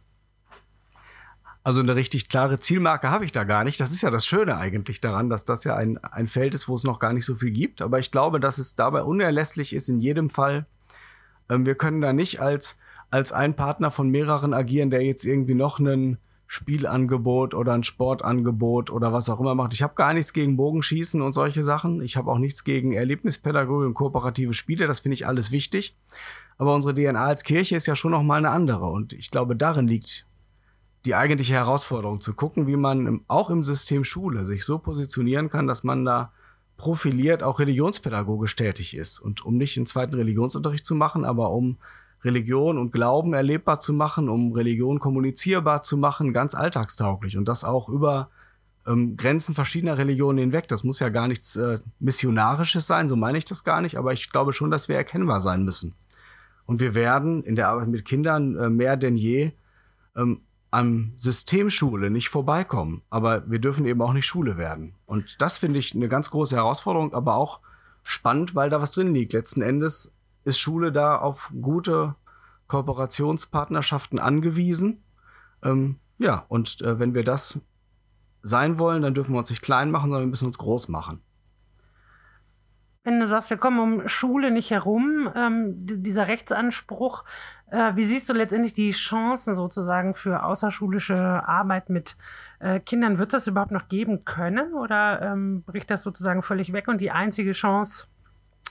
Also 1.65 1.81
eine 1.81 1.95
richtig 1.95 2.29
klare 2.29 2.59
Zielmarke 2.59 3.11
habe 3.11 3.25
ich 3.25 3.31
da 3.31 3.45
gar 3.45 3.63
nicht. 3.63 3.79
Das 3.79 3.93
ist 3.93 4.03
ja 4.03 4.11
das 4.11 4.27
Schöne 4.27 4.57
eigentlich 4.57 5.01
daran, 5.01 5.31
dass 5.31 5.45
das 5.45 5.63
ja 5.63 5.77
ein, 5.77 5.99
ein 5.99 6.27
Feld 6.27 6.55
ist, 6.57 6.69
wo 6.69 6.75
es 6.75 6.83
noch 6.83 6.99
gar 6.99 7.13
nicht 7.13 7.25
so 7.25 7.37
viel 7.37 7.53
gibt. 7.53 7.83
Aber 7.83 8.01
ich 8.01 8.11
glaube, 8.11 8.41
dass 8.41 8.59
es 8.59 8.75
dabei 8.75 9.05
unerlässlich 9.05 9.73
ist 9.73 9.89
in 9.89 10.01
jedem 10.01 10.29
Fall. 10.29 10.67
Ähm, 11.49 11.65
wir 11.65 11.77
können 11.77 12.01
da 12.01 12.13
nicht 12.13 12.41
als, 12.41 12.79
als 13.11 13.31
ein 13.31 13.55
Partner 13.55 13.93
von 13.93 14.09
mehreren 14.09 14.55
agieren, 14.55 14.91
der 14.91 15.05
jetzt 15.05 15.25
irgendwie 15.25 15.55
noch 15.55 15.79
ein 15.79 16.19
Spielangebot 16.49 17.55
oder 17.55 17.73
ein 17.73 17.85
Sportangebot 17.85 18.91
oder 18.91 19.13
was 19.13 19.31
auch 19.31 19.41
immer 19.41 19.55
macht. 19.55 19.73
Ich 19.73 19.83
habe 19.83 19.95
gar 19.95 20.13
nichts 20.15 20.33
gegen 20.33 20.57
Bogenschießen 20.57 21.23
und 21.23 21.33
solche 21.33 21.63
Sachen. 21.63 22.03
Ich 22.03 22.17
habe 22.17 22.31
auch 22.31 22.39
nichts 22.39 22.65
gegen 22.65 22.93
Erlebnispädagogik 22.93 23.87
und 23.87 23.95
kooperative 23.95 24.53
Spiele. 24.53 24.89
Das 24.89 25.01
finde 25.01 25.15
ich 25.15 25.27
alles 25.27 25.53
wichtig. 25.53 25.97
Aber 26.59 26.75
unsere 26.75 26.93
DNA 26.95 27.25
als 27.25 27.45
Kirche 27.45 27.77
ist 27.77 27.87
ja 27.87 27.97
schon 27.97 28.11
noch 28.11 28.23
mal 28.23 28.37
eine 28.37 28.51
andere. 28.51 28.87
Und 28.87 29.13
ich 29.13 29.31
glaube, 29.31 29.57
darin 29.57 29.87
liegt 29.87 30.27
die 31.05 31.15
eigentliche 31.15 31.55
Herausforderung, 31.55 32.21
zu 32.21 32.35
gucken, 32.35 32.67
wie 32.67 32.77
man 32.77 33.07
im, 33.07 33.25
auch 33.29 33.51
im 33.51 33.65
System 33.65 34.05
Schule 34.05 34.47
sich 34.47 34.65
so 34.65 34.79
positionieren 34.79 35.51
kann, 35.51 35.67
dass 35.67 35.85
man 35.85 36.05
da 36.05 36.33
profiliert 36.77 37.43
auch 37.43 37.61
religionspädagogisch 37.61 38.57
tätig 38.57 38.97
ist. 38.97 39.19
Und 39.19 39.45
um 39.45 39.57
nicht 39.57 39.77
einen 39.77 39.87
zweiten 39.87 40.15
Religionsunterricht 40.15 40.87
zu 40.87 40.95
machen, 40.95 41.25
aber 41.25 41.51
um 41.51 41.79
Religion 42.25 42.79
und 42.79 42.93
Glauben 42.93 43.35
erlebbar 43.35 43.81
zu 43.81 43.93
machen, 43.93 44.29
um 44.29 44.53
Religion 44.53 45.01
kommunizierbar 45.01 45.83
zu 45.83 45.97
machen, 45.97 46.33
ganz 46.33 46.55
alltagstauglich. 46.55 47.37
Und 47.37 47.47
das 47.47 47.65
auch 47.65 47.89
über 47.89 48.31
ähm, 48.87 49.17
Grenzen 49.17 49.55
verschiedener 49.55 49.99
Religionen 49.99 50.39
hinweg. 50.39 50.69
Das 50.69 50.85
muss 50.85 51.01
ja 51.01 51.09
gar 51.09 51.29
nichts 51.29 51.57
äh, 51.57 51.81
Missionarisches 51.99 52.87
sein, 52.87 53.09
so 53.09 53.17
meine 53.17 53.39
ich 53.39 53.45
das 53.45 53.65
gar 53.65 53.81
nicht, 53.81 53.97
aber 53.97 54.13
ich 54.13 54.31
glaube 54.31 54.53
schon, 54.53 54.71
dass 54.71 54.89
wir 54.89 54.97
erkennbar 54.97 55.41
sein 55.41 55.65
müssen. 55.65 55.95
Und 56.67 56.81
wir 56.81 56.95
werden 56.95 57.43
in 57.43 57.57
der 57.57 57.69
Arbeit 57.69 57.89
mit 57.89 58.05
Kindern 58.05 58.57
äh, 58.57 58.69
mehr 58.69 58.97
denn 58.97 59.17
je 59.17 59.53
ähm, 60.17 60.43
am 60.73 61.13
System 61.17 61.71
Schule 61.71 62.11
nicht 62.11 62.31
vorbeikommen. 62.31 63.03
Aber 63.11 63.49
wir 63.49 63.61
dürfen 63.61 63.87
eben 63.87 64.03
auch 64.03 64.13
nicht 64.13 64.27
Schule 64.27 64.57
werden. 64.57 64.95
Und 65.07 65.41
das 65.41 65.59
finde 65.59 65.79
ich 65.79 65.95
eine 65.95 66.09
ganz 66.09 66.31
große 66.31 66.57
Herausforderung, 66.57 67.15
aber 67.15 67.37
auch 67.37 67.61
spannend, 68.03 68.55
weil 68.55 68.71
da 68.71 68.81
was 68.81 68.91
drin 68.91 69.15
liegt. 69.15 69.35
Letzten 69.35 69.63
Endes 69.63 70.15
ist 70.45 70.59
Schule 70.59 70.91
da 70.91 71.19
auf 71.19 71.53
gute 71.61 72.17
Kooperationspartnerschaften 72.67 74.19
angewiesen. 74.19 75.05
Ähm, 75.63 75.99
ja, 76.19 76.47
und 76.49 76.81
äh, 76.81 76.99
wenn 76.99 77.15
wir 77.15 77.23
das 77.23 77.61
sein 78.43 78.79
wollen, 78.79 79.03
dann 79.03 79.15
dürfen 79.15 79.35
wir 79.35 79.39
uns 79.39 79.51
nicht 79.51 79.63
klein 79.63 79.91
machen, 79.91 80.11
sondern 80.11 80.23
wir 80.23 80.31
müssen 80.31 80.47
uns 80.47 80.59
groß 80.59 80.89
machen. 80.89 81.21
Wenn 83.05 83.21
du 83.21 83.27
sagst, 83.27 83.51
wir 83.51 83.57
kommen 83.57 83.81
um 83.81 84.09
Schule 84.09 84.51
nicht 84.51 84.71
herum, 84.71 85.29
ähm, 85.35 85.75
dieser 85.77 86.29
Rechtsanspruch, 86.29 87.25
äh, 87.73 87.97
wie 87.97 88.05
siehst 88.05 88.29
du 88.29 88.35
letztendlich 88.35 88.75
die 88.75 88.91
Chancen 88.91 89.55
sozusagen 89.55 90.15
für 90.15 90.45
außerschulische 90.45 91.17
Arbeit 91.17 91.89
mit 91.89 92.17
äh, 92.61 92.79
Kindern? 92.81 93.19
Wird 93.19 93.33
das 93.33 93.47
überhaupt 93.47 93.71
noch 93.73 93.89
geben 93.89 94.27
können 94.27 94.75
oder 94.75 95.23
ähm, 95.23 95.63
bricht 95.63 95.91
das 95.91 96.03
sozusagen 96.03 96.43
völlig 96.43 96.75
weg 96.75 96.89
und 96.89 97.01
die 97.01 97.11
einzige 97.11 97.53
Chance, 97.53 98.09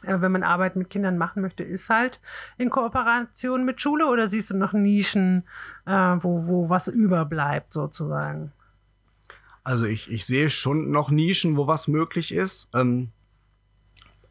äh, 0.03 0.21
wenn 0.21 0.31
man 0.31 0.43
Arbeit 0.43 0.75
mit 0.75 0.91
Kindern 0.91 1.17
machen 1.17 1.41
möchte, 1.41 1.63
ist 1.63 1.89
halt 1.89 2.21
in 2.59 2.69
Kooperation 2.69 3.65
mit 3.65 3.81
Schule 3.81 4.05
oder 4.05 4.29
siehst 4.29 4.51
du 4.51 4.57
noch 4.57 4.73
Nischen, 4.73 5.47
äh, 5.87 5.91
wo, 6.19 6.45
wo 6.45 6.69
was 6.69 6.87
überbleibt 6.87 7.73
sozusagen? 7.73 8.51
Also 9.63 9.85
ich, 9.85 10.11
ich 10.11 10.27
sehe 10.27 10.51
schon 10.51 10.91
noch 10.91 11.09
Nischen, 11.09 11.57
wo 11.57 11.65
was 11.65 11.87
möglich 11.87 12.35
ist. 12.35 12.69
Ähm 12.75 13.11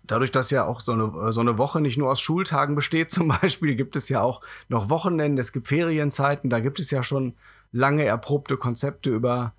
Dadurch, 0.04 0.32
dass 0.32 0.50
ja 0.50 0.64
auch 0.66 0.80
so 0.80 0.92
eine, 0.92 1.32
so 1.32 1.40
eine 1.40 1.58
Woche 1.58 1.80
nicht 1.80 1.98
nur 1.98 2.10
aus 2.10 2.20
Schultagen 2.20 2.74
besteht, 2.74 3.10
zum 3.12 3.28
Beispiel, 3.28 3.74
gibt 3.74 3.96
es 3.96 4.08
ja 4.08 4.22
auch 4.22 4.40
noch 4.68 4.88
Wochenende, 4.88 5.40
es 5.40 5.52
gibt 5.52 5.68
Ferienzeiten, 5.68 6.50
da 6.50 6.60
gibt 6.60 6.78
es 6.78 6.90
ja 6.90 7.02
schon 7.02 7.34
lange 7.72 8.04
erprobte 8.04 8.56
Konzepte 8.56 9.10
über 9.10 9.54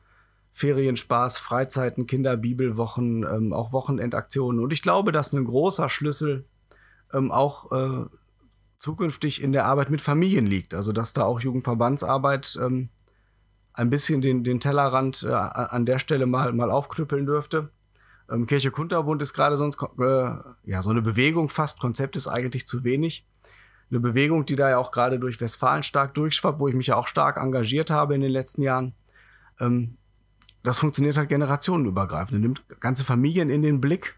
Ferienspaß, 0.54 1.38
Freizeiten, 1.38 2.08
Kinderbibelwochen, 2.08 3.24
ähm, 3.24 3.54
auch 3.54 3.72
Wochenendaktionen. 3.72 4.62
Und 4.62 4.74
ich 4.74 4.82
glaube, 4.82 5.12
dass 5.12 5.32
ein 5.32 5.46
großer 5.46 5.88
Schlüssel 5.88 6.46
ähm, 7.14 7.32
auch 7.32 7.72
äh, 7.72 8.06
zukünftig 8.80 9.42
in 9.42 9.54
der 9.54 9.66
Arbeit 9.66 9.90
mit 9.90 10.02
Familien 10.02 10.46
liegt. 10.46 10.74
Also 10.74 10.92
dass 10.92 11.14
da 11.14 11.24
auch 11.24 11.40
Jugendverbandsarbeit 11.40 12.60
ähm, 12.62 12.90
ein 13.74 13.90
bisschen 13.90 14.22
den, 14.22 14.44
den 14.44 14.60
Tellerrand 14.60 15.24
äh, 15.24 15.32
an 15.32 15.86
der 15.86 16.00
Stelle 16.00 16.26
mal, 16.26 16.52
mal 16.54 16.72
aufknüppeln 16.72 17.26
dürfte. 17.26 17.70
Ähm, 18.32 18.48
Kirche 18.48 18.72
Kunterbund 18.72 19.22
ist 19.22 19.34
gerade 19.34 19.58
sonst 19.58 19.78
äh, 20.00 20.32
ja 20.64 20.82
so 20.82 20.90
eine 20.90 21.02
Bewegung 21.02 21.50
fast, 21.50 21.80
Konzept 21.80 22.16
ist 22.16 22.28
eigentlich 22.28 22.66
zu 22.66 22.84
wenig. 22.84 23.26
Eine 23.90 24.00
Bewegung, 24.00 24.46
die 24.46 24.56
da 24.56 24.70
ja 24.70 24.78
auch 24.78 24.92
gerade 24.92 25.20
durch 25.20 25.42
Westfalen 25.42 25.84
stark 25.84 26.14
durchschwappt, 26.14 26.60
wo 26.60 26.68
ich 26.70 26.76
mich 26.76 26.88
ja 26.88 26.96
auch 26.96 27.08
stark 27.08 27.38
engagiert 27.38 27.90
habe 27.90 28.16
in 28.16 28.22
den 28.22 28.32
letzten 28.32 28.62
Jahren. 28.62 28.94
Ähm, 29.60 29.98
das 30.64 30.78
funktioniert 30.78 31.18
halt 31.18 31.30
generationenübergreifend. 31.30 32.40
nimmt 32.40 32.64
ganze 32.80 33.04
Familien 33.04 33.50
in 33.50 33.64
den 33.64 33.82
Blick 33.82 34.16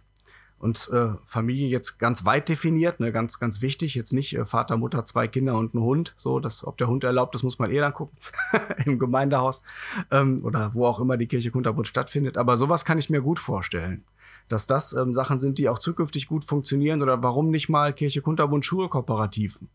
und 0.64 0.90
äh, 0.94 1.10
Familie 1.26 1.68
jetzt 1.68 2.00
ganz 2.00 2.24
weit 2.24 2.48
definiert, 2.48 3.02
ne, 3.02 3.12
ganz, 3.12 3.38
ganz 3.38 3.62
wichtig. 3.62 3.96
Jetzt 3.96 4.14
nicht 4.14 4.34
äh, 4.34 4.46
Vater, 4.46 4.78
Mutter, 4.78 5.04
zwei 5.04 5.28
Kinder 5.28 5.58
und 5.58 5.74
ein 5.74 5.82
Hund. 5.82 6.16
So, 6.16 6.40
das, 6.40 6.66
ob 6.66 6.78
der 6.78 6.88
Hund 6.88 7.04
erlaubt, 7.04 7.36
das 7.36 7.44
muss 7.44 7.60
man 7.60 7.70
eh 7.70 7.80
dann 7.80 7.94
gucken 7.94 8.18
im 8.86 8.98
Gemeindehaus 8.98 9.62
ähm, 10.10 10.40
oder 10.46 10.74
wo 10.74 10.86
auch 10.86 11.02
immer 11.02 11.18
die 11.18 11.28
Kirche 11.28 11.52
Kunterbund 11.52 11.90
stattfindet. 11.90 12.38
Aber 12.38 12.56
sowas 12.56 12.86
kann 12.86 12.98
ich 12.98 13.10
mir 13.10 13.22
gut 13.22 13.40
vorstellen, 13.40 14.06
dass 14.48 14.66
das 14.66 14.94
ähm, 14.94 15.14
Sachen 15.14 15.42
sind, 15.42 15.58
die 15.58 15.68
auch 15.68 15.80
zukünftig 15.80 16.28
gut 16.28 16.46
funktionieren 16.46 17.02
oder 17.02 17.22
warum 17.22 17.50
nicht 17.50 17.68
mal 17.68 17.92
Kirche 17.92 18.22
Kunterbund 18.22 18.66
Schulkooperativen 18.66 19.68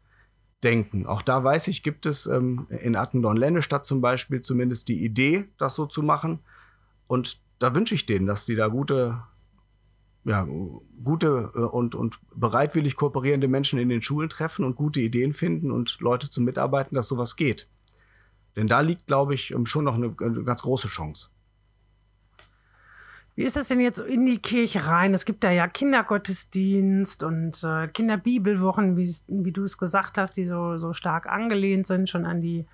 denken. 0.64 1.04
Auch 1.04 1.21
da 1.21 1.45
weiß 1.45 1.68
ich, 1.68 1.83
gibt 1.83 2.07
es 2.07 2.25
ähm, 2.26 2.66
in 2.71 2.97
Attendorn-Lennestadt 2.97 3.85
zum 3.85 4.00
Beispiel 4.00 4.40
zumindest 4.40 4.88
die 4.88 5.04
Idee, 5.04 5.49
das 5.59 5.75
so 5.75 5.85
zu 5.85 6.02
machen. 6.02 6.38
Und 7.07 7.42
da 7.59 7.75
wünsche 7.75 7.95
ich 7.95 8.07
denen, 8.07 8.25
dass 8.25 8.47
die 8.47 8.57
da 8.57 8.68
gute 8.68 9.21
ja, 10.25 10.46
gute 11.04 11.52
äh, 11.54 11.60
und, 11.60 11.94
und 11.94 12.18
bereitwillig 12.34 12.96
kooperierende 12.96 13.48
Menschen 13.48 13.78
in 13.78 13.88
den 13.88 14.02
Schulen 14.02 14.28
treffen 14.28 14.64
und 14.64 14.76
gute 14.76 15.00
Ideen 15.00 15.32
finden 15.32 15.70
und 15.70 16.00
Leute 16.00 16.28
zum 16.28 16.44
Mitarbeiten, 16.44 16.94
dass 16.94 17.08
sowas 17.08 17.37
geht. 17.37 17.68
Denn 18.56 18.66
da 18.66 18.80
liegt, 18.80 19.06
glaube 19.06 19.34
ich, 19.34 19.52
ähm, 19.52 19.66
schon 19.66 19.84
noch 19.84 19.94
eine, 19.94 20.14
eine 20.20 20.44
ganz 20.44 20.62
große 20.62 20.88
Chance. 20.88 21.30
Wie 23.37 23.44
ist 23.44 23.54
das 23.54 23.68
denn 23.68 23.78
jetzt 23.78 24.00
in 24.00 24.26
die 24.26 24.40
Kirche 24.40 24.87
rein? 24.87 25.14
Es 25.14 25.25
gibt 25.25 25.44
da 25.44 25.52
ja 25.52 25.68
Kindergottesdienst 25.68 27.22
und 27.22 27.62
äh, 27.62 27.87
Kinderbibelwochen, 27.87 28.96
wie, 28.96 29.08
wie 29.28 29.52
du 29.52 29.62
es 29.62 29.78
gesagt 29.78 30.18
hast, 30.18 30.37
die 30.37 30.44
so, 30.44 30.76
so 30.78 30.92
stark 30.92 31.28
angelehnt 31.28 31.87
sind 31.87 32.10
schon 32.10 32.26
an 32.26 32.40
die 32.40 32.66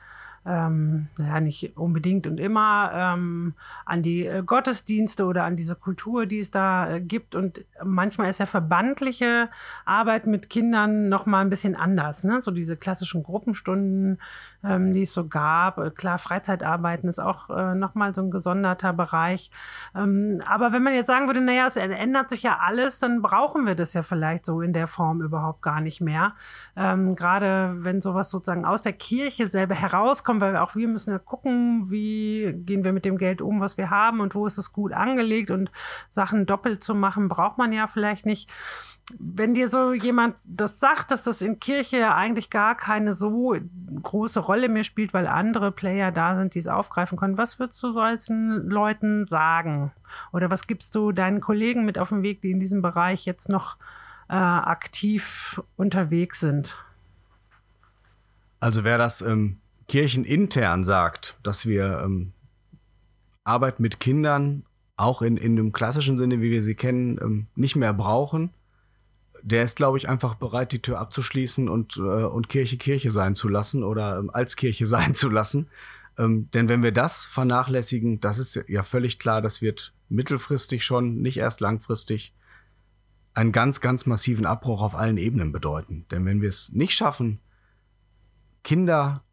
ähm, 0.46 1.08
ja 1.18 1.40
nicht 1.40 1.76
unbedingt 1.76 2.26
und 2.26 2.38
immer 2.38 2.90
ähm, 2.94 3.54
an 3.86 4.02
die 4.02 4.26
äh, 4.26 4.42
Gottesdienste 4.42 5.24
oder 5.24 5.44
an 5.44 5.56
diese 5.56 5.74
Kultur, 5.74 6.26
die 6.26 6.38
es 6.38 6.50
da 6.50 6.90
äh, 6.90 7.00
gibt. 7.00 7.34
Und 7.34 7.64
manchmal 7.82 8.28
ist 8.28 8.40
ja 8.40 8.46
verbandliche 8.46 9.48
Arbeit 9.84 10.26
mit 10.26 10.50
Kindern 10.50 11.08
noch 11.08 11.24
mal 11.24 11.40
ein 11.40 11.50
bisschen 11.50 11.76
anders. 11.76 12.24
Ne? 12.24 12.42
So 12.42 12.50
diese 12.50 12.76
klassischen 12.76 13.22
Gruppenstunden, 13.22 14.18
ähm, 14.62 14.92
die 14.92 15.02
es 15.02 15.14
so 15.14 15.28
gab. 15.28 15.78
Äh, 15.78 15.90
klar, 15.90 16.18
Freizeitarbeiten 16.18 17.08
ist 17.08 17.20
auch 17.20 17.48
äh, 17.48 17.74
noch 17.74 17.94
mal 17.94 18.14
so 18.14 18.20
ein 18.20 18.30
gesonderter 18.30 18.92
Bereich. 18.92 19.50
Ähm, 19.94 20.42
aber 20.46 20.72
wenn 20.72 20.82
man 20.82 20.94
jetzt 20.94 21.06
sagen 21.06 21.26
würde, 21.26 21.40
naja, 21.40 21.66
es 21.66 21.76
ändert 21.76 22.28
sich 22.28 22.42
ja 22.42 22.58
alles, 22.60 22.98
dann 22.98 23.22
brauchen 23.22 23.66
wir 23.66 23.74
das 23.74 23.94
ja 23.94 24.02
vielleicht 24.02 24.44
so 24.44 24.60
in 24.60 24.74
der 24.74 24.88
Form 24.88 25.22
überhaupt 25.22 25.62
gar 25.62 25.80
nicht 25.80 26.02
mehr. 26.02 26.34
Ähm, 26.76 27.14
Gerade 27.14 27.76
wenn 27.78 28.02
sowas 28.02 28.30
sozusagen 28.30 28.66
aus 28.66 28.82
der 28.82 28.92
Kirche 28.92 29.48
selber 29.48 29.74
herauskommt, 29.74 30.33
kommen, 30.34 30.40
weil 30.40 30.56
auch 30.56 30.74
wir 30.74 30.88
müssen 30.88 31.10
ja 31.10 31.18
gucken, 31.18 31.90
wie 31.90 32.52
gehen 32.64 32.84
wir 32.84 32.92
mit 32.92 33.04
dem 33.04 33.18
Geld 33.18 33.40
um, 33.40 33.60
was 33.60 33.78
wir 33.78 33.90
haben 33.90 34.20
und 34.20 34.34
wo 34.34 34.46
ist 34.46 34.58
es 34.58 34.72
gut 34.72 34.92
angelegt 34.92 35.50
und 35.50 35.70
Sachen 36.10 36.46
doppelt 36.46 36.82
zu 36.82 36.94
machen, 36.94 37.28
braucht 37.28 37.58
man 37.58 37.72
ja 37.72 37.86
vielleicht 37.86 38.26
nicht. 38.26 38.50
Wenn 39.18 39.52
dir 39.52 39.68
so 39.68 39.92
jemand 39.92 40.34
das 40.44 40.80
sagt, 40.80 41.10
dass 41.10 41.24
das 41.24 41.42
in 41.42 41.60
Kirche 41.60 42.14
eigentlich 42.14 42.48
gar 42.48 42.74
keine 42.74 43.14
so 43.14 43.54
große 44.02 44.40
Rolle 44.40 44.70
mehr 44.70 44.84
spielt, 44.84 45.12
weil 45.12 45.26
andere 45.26 45.72
Player 45.72 46.10
da 46.10 46.36
sind, 46.36 46.54
die 46.54 46.58
es 46.58 46.68
aufgreifen 46.68 47.18
können, 47.18 47.36
was 47.36 47.58
würdest 47.58 47.82
du 47.82 47.92
solchen 47.92 48.68
Leuten 48.68 49.26
sagen? 49.26 49.92
Oder 50.32 50.50
was 50.50 50.66
gibst 50.66 50.94
du 50.94 51.12
deinen 51.12 51.42
Kollegen 51.42 51.84
mit 51.84 51.98
auf 51.98 52.08
den 52.08 52.22
Weg, 52.22 52.40
die 52.40 52.50
in 52.50 52.60
diesem 52.60 52.80
Bereich 52.80 53.26
jetzt 53.26 53.50
noch 53.50 53.76
äh, 54.30 54.36
aktiv 54.36 55.60
unterwegs 55.76 56.40
sind? 56.40 56.74
Also 58.60 58.84
wer 58.84 58.96
das 58.96 59.20
ähm, 59.20 59.58
kirchenintern 59.88 60.84
sagt, 60.84 61.38
dass 61.42 61.66
wir 61.66 62.00
ähm, 62.04 62.32
Arbeit 63.44 63.80
mit 63.80 64.00
Kindern 64.00 64.64
auch 64.96 65.22
in, 65.22 65.36
in 65.36 65.56
dem 65.56 65.72
klassischen 65.72 66.16
Sinne, 66.16 66.40
wie 66.40 66.50
wir 66.50 66.62
sie 66.62 66.74
kennen, 66.74 67.18
ähm, 67.20 67.46
nicht 67.54 67.76
mehr 67.76 67.92
brauchen, 67.92 68.50
der 69.42 69.62
ist, 69.62 69.76
glaube 69.76 69.98
ich, 69.98 70.08
einfach 70.08 70.36
bereit, 70.36 70.72
die 70.72 70.80
Tür 70.80 70.98
abzuschließen 70.98 71.68
und, 71.68 71.98
äh, 71.98 72.00
und 72.00 72.48
Kirche 72.48 72.78
Kirche 72.78 73.10
sein 73.10 73.34
zu 73.34 73.48
lassen 73.48 73.84
oder 73.84 74.18
ähm, 74.18 74.30
als 74.32 74.56
Kirche 74.56 74.86
sein 74.86 75.14
zu 75.14 75.28
lassen. 75.28 75.68
Ähm, 76.16 76.48
denn 76.52 76.68
wenn 76.68 76.82
wir 76.82 76.92
das 76.92 77.26
vernachlässigen, 77.26 78.20
das 78.20 78.38
ist 78.38 78.62
ja 78.68 78.82
völlig 78.82 79.18
klar, 79.18 79.42
das 79.42 79.60
wird 79.60 79.92
mittelfristig 80.08 80.84
schon, 80.84 81.20
nicht 81.20 81.36
erst 81.36 81.60
langfristig, 81.60 82.34
einen 83.34 83.52
ganz, 83.52 83.80
ganz 83.80 84.06
massiven 84.06 84.46
Abbruch 84.46 84.80
auf 84.80 84.94
allen 84.94 85.18
Ebenen 85.18 85.50
bedeuten. 85.50 86.06
Denn 86.10 86.24
wenn 86.24 86.40
wir 86.40 86.48
es 86.48 86.72
nicht 86.72 86.94
schaffen, 86.94 87.40
Kinder 88.62 89.24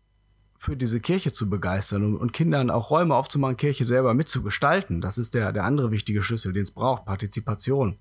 für 0.61 0.77
diese 0.77 0.99
Kirche 0.99 1.33
zu 1.33 1.49
begeistern 1.49 2.03
und, 2.03 2.17
und, 2.17 2.33
Kindern 2.33 2.69
auch 2.69 2.91
Räume 2.91 3.15
aufzumachen, 3.15 3.57
Kirche 3.57 3.83
selber 3.83 4.13
mitzugestalten. 4.13 5.01
Das 5.01 5.17
ist 5.17 5.33
der, 5.33 5.51
der 5.53 5.63
andere 5.63 5.89
wichtige 5.89 6.21
Schlüssel, 6.21 6.53
den 6.53 6.61
es 6.61 6.69
braucht, 6.69 7.03
Partizipation. 7.03 7.97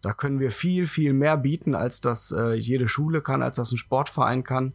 Da 0.00 0.12
können 0.12 0.40
wir 0.40 0.50
viel, 0.50 0.88
viel 0.88 1.12
mehr 1.12 1.36
bieten, 1.36 1.76
als 1.76 2.00
das 2.00 2.32
äh, 2.32 2.54
jede 2.54 2.88
Schule 2.88 3.22
kann, 3.22 3.40
als 3.40 3.54
das 3.54 3.70
ein 3.70 3.78
Sportverein 3.78 4.42
kann, 4.42 4.72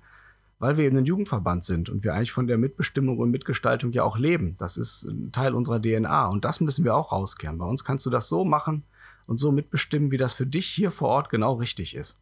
weil 0.59 0.77
wir 0.77 0.85
eben 0.85 0.95
ein 0.95 1.03
Jugendverband 1.03 1.65
sind 1.65 1.89
und 1.89 2.05
wir 2.05 2.13
eigentlich 2.13 2.31
von 2.31 2.47
der 2.47 2.57
Mitbestimmung 2.57 3.17
und 3.17 3.29
Mitgestaltung 3.29 3.91
ja 3.91 4.03
auch 4.03 4.17
leben. 4.17 4.55
Das 4.57 4.77
ist 4.77 5.03
ein 5.03 5.33
Teil 5.33 5.53
unserer 5.53 5.81
DNA 5.81 6.27
und 6.27 6.45
das 6.45 6.61
müssen 6.61 6.85
wir 6.85 6.95
auch 6.95 7.11
rauskehren. 7.11 7.57
Bei 7.57 7.65
uns 7.65 7.83
kannst 7.83 8.05
du 8.05 8.09
das 8.09 8.29
so 8.29 8.45
machen 8.45 8.83
und 9.25 9.37
so 9.37 9.51
mitbestimmen, 9.51 10.11
wie 10.11 10.17
das 10.17 10.33
für 10.33 10.45
dich 10.45 10.67
hier 10.67 10.91
vor 10.91 11.09
Ort 11.09 11.29
genau 11.29 11.55
richtig 11.55 11.93
ist. 11.93 12.17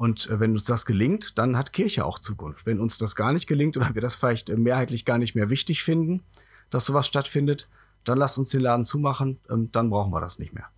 Und 0.00 0.30
äh, 0.30 0.40
wenn 0.40 0.52
uns 0.52 0.64
das 0.64 0.86
gelingt, 0.86 1.36
dann 1.36 1.58
hat 1.58 1.74
Kirche 1.74 2.06
auch 2.06 2.18
Zukunft. 2.18 2.64
Wenn 2.64 2.80
uns 2.80 2.96
das 2.96 3.14
gar 3.14 3.34
nicht 3.34 3.46
gelingt 3.46 3.76
oder 3.76 3.94
wir 3.94 4.00
das 4.00 4.14
vielleicht 4.14 4.48
äh, 4.48 4.56
mehrheitlich 4.56 5.04
gar 5.04 5.18
nicht 5.18 5.34
mehr 5.34 5.50
wichtig 5.50 5.82
finden, 5.82 6.22
dass 6.70 6.86
sowas 6.86 7.06
stattfindet, 7.06 7.68
dann 8.04 8.16
lasst 8.16 8.38
uns 8.38 8.48
den 8.48 8.62
Laden 8.62 8.86
zumachen, 8.86 9.40
dann 9.46 9.90
brauchen 9.90 10.10
wir 10.10 10.22
das 10.22 10.38
nicht 10.38 10.54
mehr. 10.54 10.70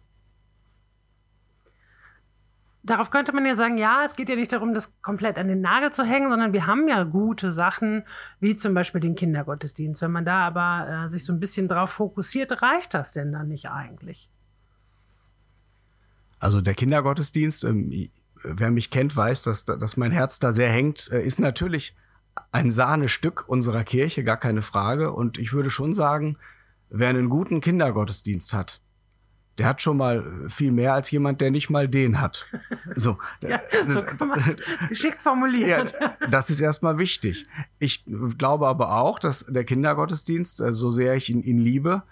Darauf 2.82 3.10
könnte 3.10 3.32
man 3.32 3.46
ja 3.46 3.54
sagen, 3.54 3.78
ja, 3.78 4.02
es 4.04 4.16
geht 4.16 4.28
ja 4.28 4.34
nicht 4.34 4.52
darum, 4.52 4.74
das 4.74 4.92
komplett 5.02 5.38
an 5.38 5.46
den 5.46 5.60
Nagel 5.60 5.92
zu 5.92 6.02
hängen, 6.02 6.28
sondern 6.28 6.52
wir 6.52 6.66
haben 6.66 6.88
ja 6.88 7.04
gute 7.04 7.52
Sachen, 7.52 8.02
wie 8.40 8.56
zum 8.56 8.74
Beispiel 8.74 9.00
den 9.00 9.14
Kindergottesdienst. 9.14 10.02
Wenn 10.02 10.10
man 10.10 10.24
da 10.24 10.44
aber 10.48 11.04
äh, 11.04 11.08
sich 11.08 11.24
so 11.24 11.32
ein 11.32 11.38
bisschen 11.38 11.68
drauf 11.68 11.90
fokussiert, 11.90 12.60
reicht 12.60 12.92
das 12.92 13.12
denn 13.12 13.30
dann 13.30 13.46
nicht 13.46 13.70
eigentlich? 13.70 14.28
Also 16.40 16.60
der 16.60 16.74
Kindergottesdienst, 16.74 17.62
ähm, 17.62 18.10
wer 18.44 18.70
mich 18.70 18.90
kennt, 18.90 19.16
weiß, 19.16 19.42
dass, 19.42 19.64
dass 19.64 19.96
mein 19.96 20.12
Herz 20.12 20.38
da 20.38 20.52
sehr 20.52 20.70
hängt, 20.70 21.10
äh, 21.12 21.22
ist 21.22 21.40
natürlich 21.40 21.96
ein 22.50 22.70
Sahnestück 22.70 23.44
unserer 23.46 23.84
Kirche, 23.84 24.24
gar 24.24 24.38
keine 24.38 24.62
Frage. 24.62 25.12
Und 25.12 25.38
ich 25.38 25.52
würde 25.52 25.70
schon 25.70 25.92
sagen, 25.92 26.36
wer 26.88 27.08
einen 27.08 27.28
guten 27.28 27.60
Kindergottesdienst 27.60 28.54
hat, 28.54 28.80
der 29.58 29.66
hat 29.66 29.82
schon 29.82 29.98
mal 29.98 30.48
viel 30.48 30.72
mehr 30.72 30.94
als 30.94 31.10
jemand, 31.10 31.40
der 31.42 31.50
nicht 31.50 31.68
mal 31.68 31.86
den 31.86 32.20
hat. 32.20 32.46
So, 32.96 33.18
ja, 33.42 33.60
so 33.88 34.02
kann 34.02 34.28
man 34.28 34.56
geschickt 34.88 35.20
formuliert. 35.20 35.94
Ja, 36.00 36.16
das 36.30 36.48
ist 36.48 36.60
erstmal 36.60 36.98
wichtig. 36.98 37.46
Ich 37.78 38.06
glaube 38.38 38.66
aber 38.66 38.96
auch, 38.96 39.18
dass 39.18 39.44
der 39.46 39.64
Kindergottesdienst, 39.64 40.60
äh, 40.60 40.72
so 40.72 40.90
sehr 40.90 41.14
ich 41.14 41.28
ihn, 41.28 41.42
ihn 41.42 41.58
liebe, 41.58 42.02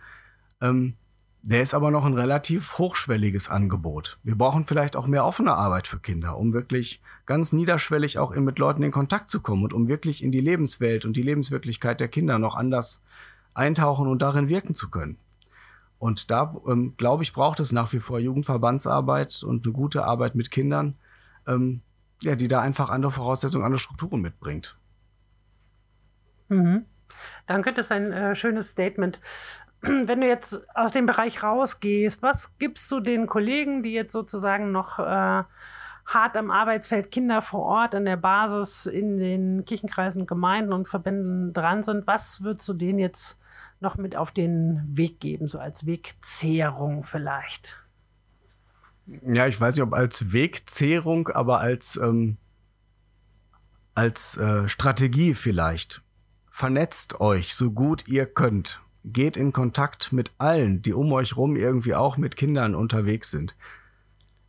ähm, 0.61 0.95
der 1.43 1.63
ist 1.63 1.75
aber 1.75 1.91
noch 1.91 2.05
ein 2.05 2.15
relativ 2.15 2.79
hochschwelliges 2.79 3.49
Angebot. 3.49 4.19
Wir 4.23 4.37
brauchen 4.37 4.67
vielleicht 4.67 4.95
auch 4.95 5.07
mehr 5.07 5.25
offene 5.25 5.55
Arbeit 5.55 5.87
für 5.87 5.99
Kinder, 5.99 6.37
um 6.37 6.53
wirklich 6.53 7.01
ganz 7.25 7.53
niederschwellig 7.53 8.19
auch 8.19 8.35
mit 8.35 8.59
Leuten 8.59 8.83
in 8.83 8.91
Kontakt 8.91 9.31
zu 9.31 9.41
kommen 9.41 9.65
und 9.65 9.73
um 9.73 9.89
wirklich 9.89 10.23
in 10.23 10.33
die 10.33 10.41
Lebenswelt 10.41 11.05
und 11.05 11.17
die 11.17 11.23
Lebenswirklichkeit 11.23 12.01
der 12.01 12.09
Kinder 12.09 12.39
noch 12.39 12.57
anders 12.57 13.03
eintauchen 13.55 14.07
und 14.07 14.21
darin 14.23 14.49
wirken 14.49 14.75
zu 14.75 14.91
können. 14.91 15.17
Und 15.99 16.31
da, 16.31 16.57
ähm, 16.67 16.95
glaube 16.97 17.23
ich, 17.23 17.33
braucht 17.33 17.61
es 17.61 17.73
nach 17.73 17.93
wie 17.93 18.01
vor 18.01 18.19
Jugendverbandsarbeit 18.19 19.43
und 19.43 19.67
eine 19.67 19.73
gute 19.73 20.05
Arbeit 20.05 20.35
mit 20.35 20.51
Kindern, 20.51 20.97
ähm, 21.47 21.83
ja, 22.23 22.37
die 22.37 22.49
da 22.49 22.61
einfach 22.61 22.91
andere 22.91 23.13
Voraussetzungen, 23.13 23.65
andere 23.65 23.79
Strukturen 23.79 24.21
mitbringt. 24.21 24.79
Mhm. 26.49 26.85
Danke, 27.47 27.73
das 27.73 27.87
ist 27.87 27.93
ein 27.93 28.13
äh, 28.13 28.35
schönes 28.35 28.71
Statement. 28.71 29.21
wenn 29.83 30.21
du 30.21 30.27
jetzt 30.27 30.67
aus 30.75 30.93
dem 30.93 31.07
Bereich 31.07 31.43
rausgehst, 31.43 32.23
was 32.23 32.57
gibst 32.59 32.91
du 32.91 33.01
den 33.01 33.27
Kollegen, 33.27 33.83
die 33.83 33.93
jetzt 33.93 34.13
sozusagen 34.13 34.73
noch 34.73 34.99
äh, 34.99 35.45
hart 36.07 36.37
am 36.37 36.51
Arbeitsfeld 36.51 37.11
Kinder 37.11 37.41
vor 37.41 37.63
Ort 37.63 37.95
an 37.95 38.05
der 38.05 38.17
Basis 38.17 38.87
in 38.87 39.19
den 39.19 39.65
Kirchenkreisen, 39.65 40.27
Gemeinden 40.27 40.73
und 40.73 40.89
Verbänden 40.89 41.53
dran 41.53 41.83
sind, 41.83 42.07
was 42.07 42.43
würdest 42.43 42.69
du 42.69 42.75
denen 42.75 42.99
jetzt 42.99 43.39
noch 43.81 43.97
mit 43.97 44.17
auf 44.17 44.31
den 44.31 44.83
Weg 44.87 45.21
geben, 45.21 45.49
so 45.49 45.59
als 45.59 45.87
Wegzehrung 45.87 47.05
vielleicht? 47.05 47.79
Ja, 49.07 49.47
ich 49.47 49.61
weiß 49.61 49.75
nicht, 49.75 49.83
ob 49.83 49.95
als 49.95 50.33
Wegzehrung, 50.33 51.29
aber 51.29 51.61
als, 51.61 51.97
ähm, 51.97 52.37
als 53.95 54.37
äh, 54.37 54.69
Strategie 54.69 55.35
vielleicht. 55.35 56.03
Vernetzt 56.51 57.21
euch 57.21 57.55
so 57.55 57.71
gut 57.71 58.07
ihr 58.07 58.27
könnt. 58.27 58.81
Geht 59.05 59.37
in 59.37 59.53
Kontakt 59.53 60.13
mit 60.13 60.31
allen, 60.39 60.83
die 60.83 60.93
um 60.93 61.13
euch 61.13 61.37
rum 61.37 61.57
irgendwie 61.57 61.95
auch 61.95 62.17
mit 62.17 62.37
Kindern 62.37 62.75
unterwegs 62.75 63.31
sind. 63.31 63.57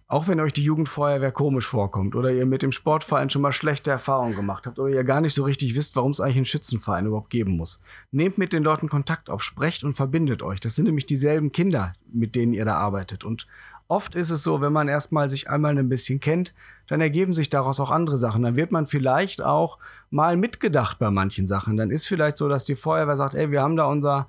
Auch 0.08 0.28
wenn 0.28 0.42
euch 0.42 0.52
die 0.52 0.64
Jugendfeuerwehr 0.66 1.32
komisch 1.32 1.66
vorkommt 1.66 2.16
oder 2.16 2.34
ihr 2.34 2.46
mit 2.46 2.64
dem 2.64 2.74
Sportverein 2.74 3.30
schon 3.30 3.42
mal 3.42 3.54
schlechte 3.54 3.92
Erfahrungen 3.92 4.36
gemacht 4.36 4.68
habt 4.68 4.78
oder 4.78 4.94
ihr 4.94 5.06
gar 5.06 5.22
nicht 5.22 5.34
so 5.34 5.46
richtig 5.46 5.74
wisst, 5.74 5.96
warum 5.96 6.12
es 6.12 6.20
eigentlich 6.20 6.36
einen 6.36 6.46
Schützenverein 6.46 7.06
überhaupt 7.06 7.30
geben 7.30 7.56
muss. 7.56 7.82
Nehmt 8.12 8.38
mit 8.38 8.52
den 8.52 8.62
Leuten 8.62 8.90
Kontakt 8.90 9.30
auf, 9.30 9.42
sprecht 9.42 9.86
und 9.86 9.94
verbindet 9.94 10.44
euch. 10.44 10.60
Das 10.60 10.76
sind 10.76 10.84
nämlich 10.84 11.06
dieselben 11.06 11.54
Kinder, 11.54 11.94
mit 12.12 12.36
denen 12.36 12.52
ihr 12.52 12.66
da 12.66 12.76
arbeitet. 12.76 13.24
Und 13.24 13.48
oft 13.92 14.16
ist 14.16 14.30
es 14.30 14.42
so, 14.42 14.62
wenn 14.62 14.72
man 14.72 14.88
erstmal 14.88 15.30
sich 15.30 15.50
einmal 15.50 15.78
ein 15.78 15.90
bisschen 15.90 16.22
kennt, 16.22 16.54
dann 16.88 17.02
ergeben 17.02 17.34
sich 17.34 17.50
daraus 17.50 17.80
auch 17.82 17.92
andere 17.92 18.16
Sachen. 18.16 18.42
Dann 18.42 18.56
wird 18.56 18.72
man 18.72 18.88
vielleicht 18.88 19.44
auch 19.44 19.78
mal 20.10 20.38
mitgedacht 20.38 20.98
bei 20.98 21.12
manchen 21.12 21.46
Sachen. 21.46 21.76
Dann 21.76 21.92
ist 21.92 22.08
vielleicht 22.08 22.38
so, 22.38 22.48
dass 22.48 22.64
die 22.64 22.78
Feuerwehr 22.78 23.18
sagt, 23.18 23.36
ey, 23.36 23.52
wir 23.52 23.62
haben 23.62 23.76
da 23.76 23.86
unser 23.86 24.28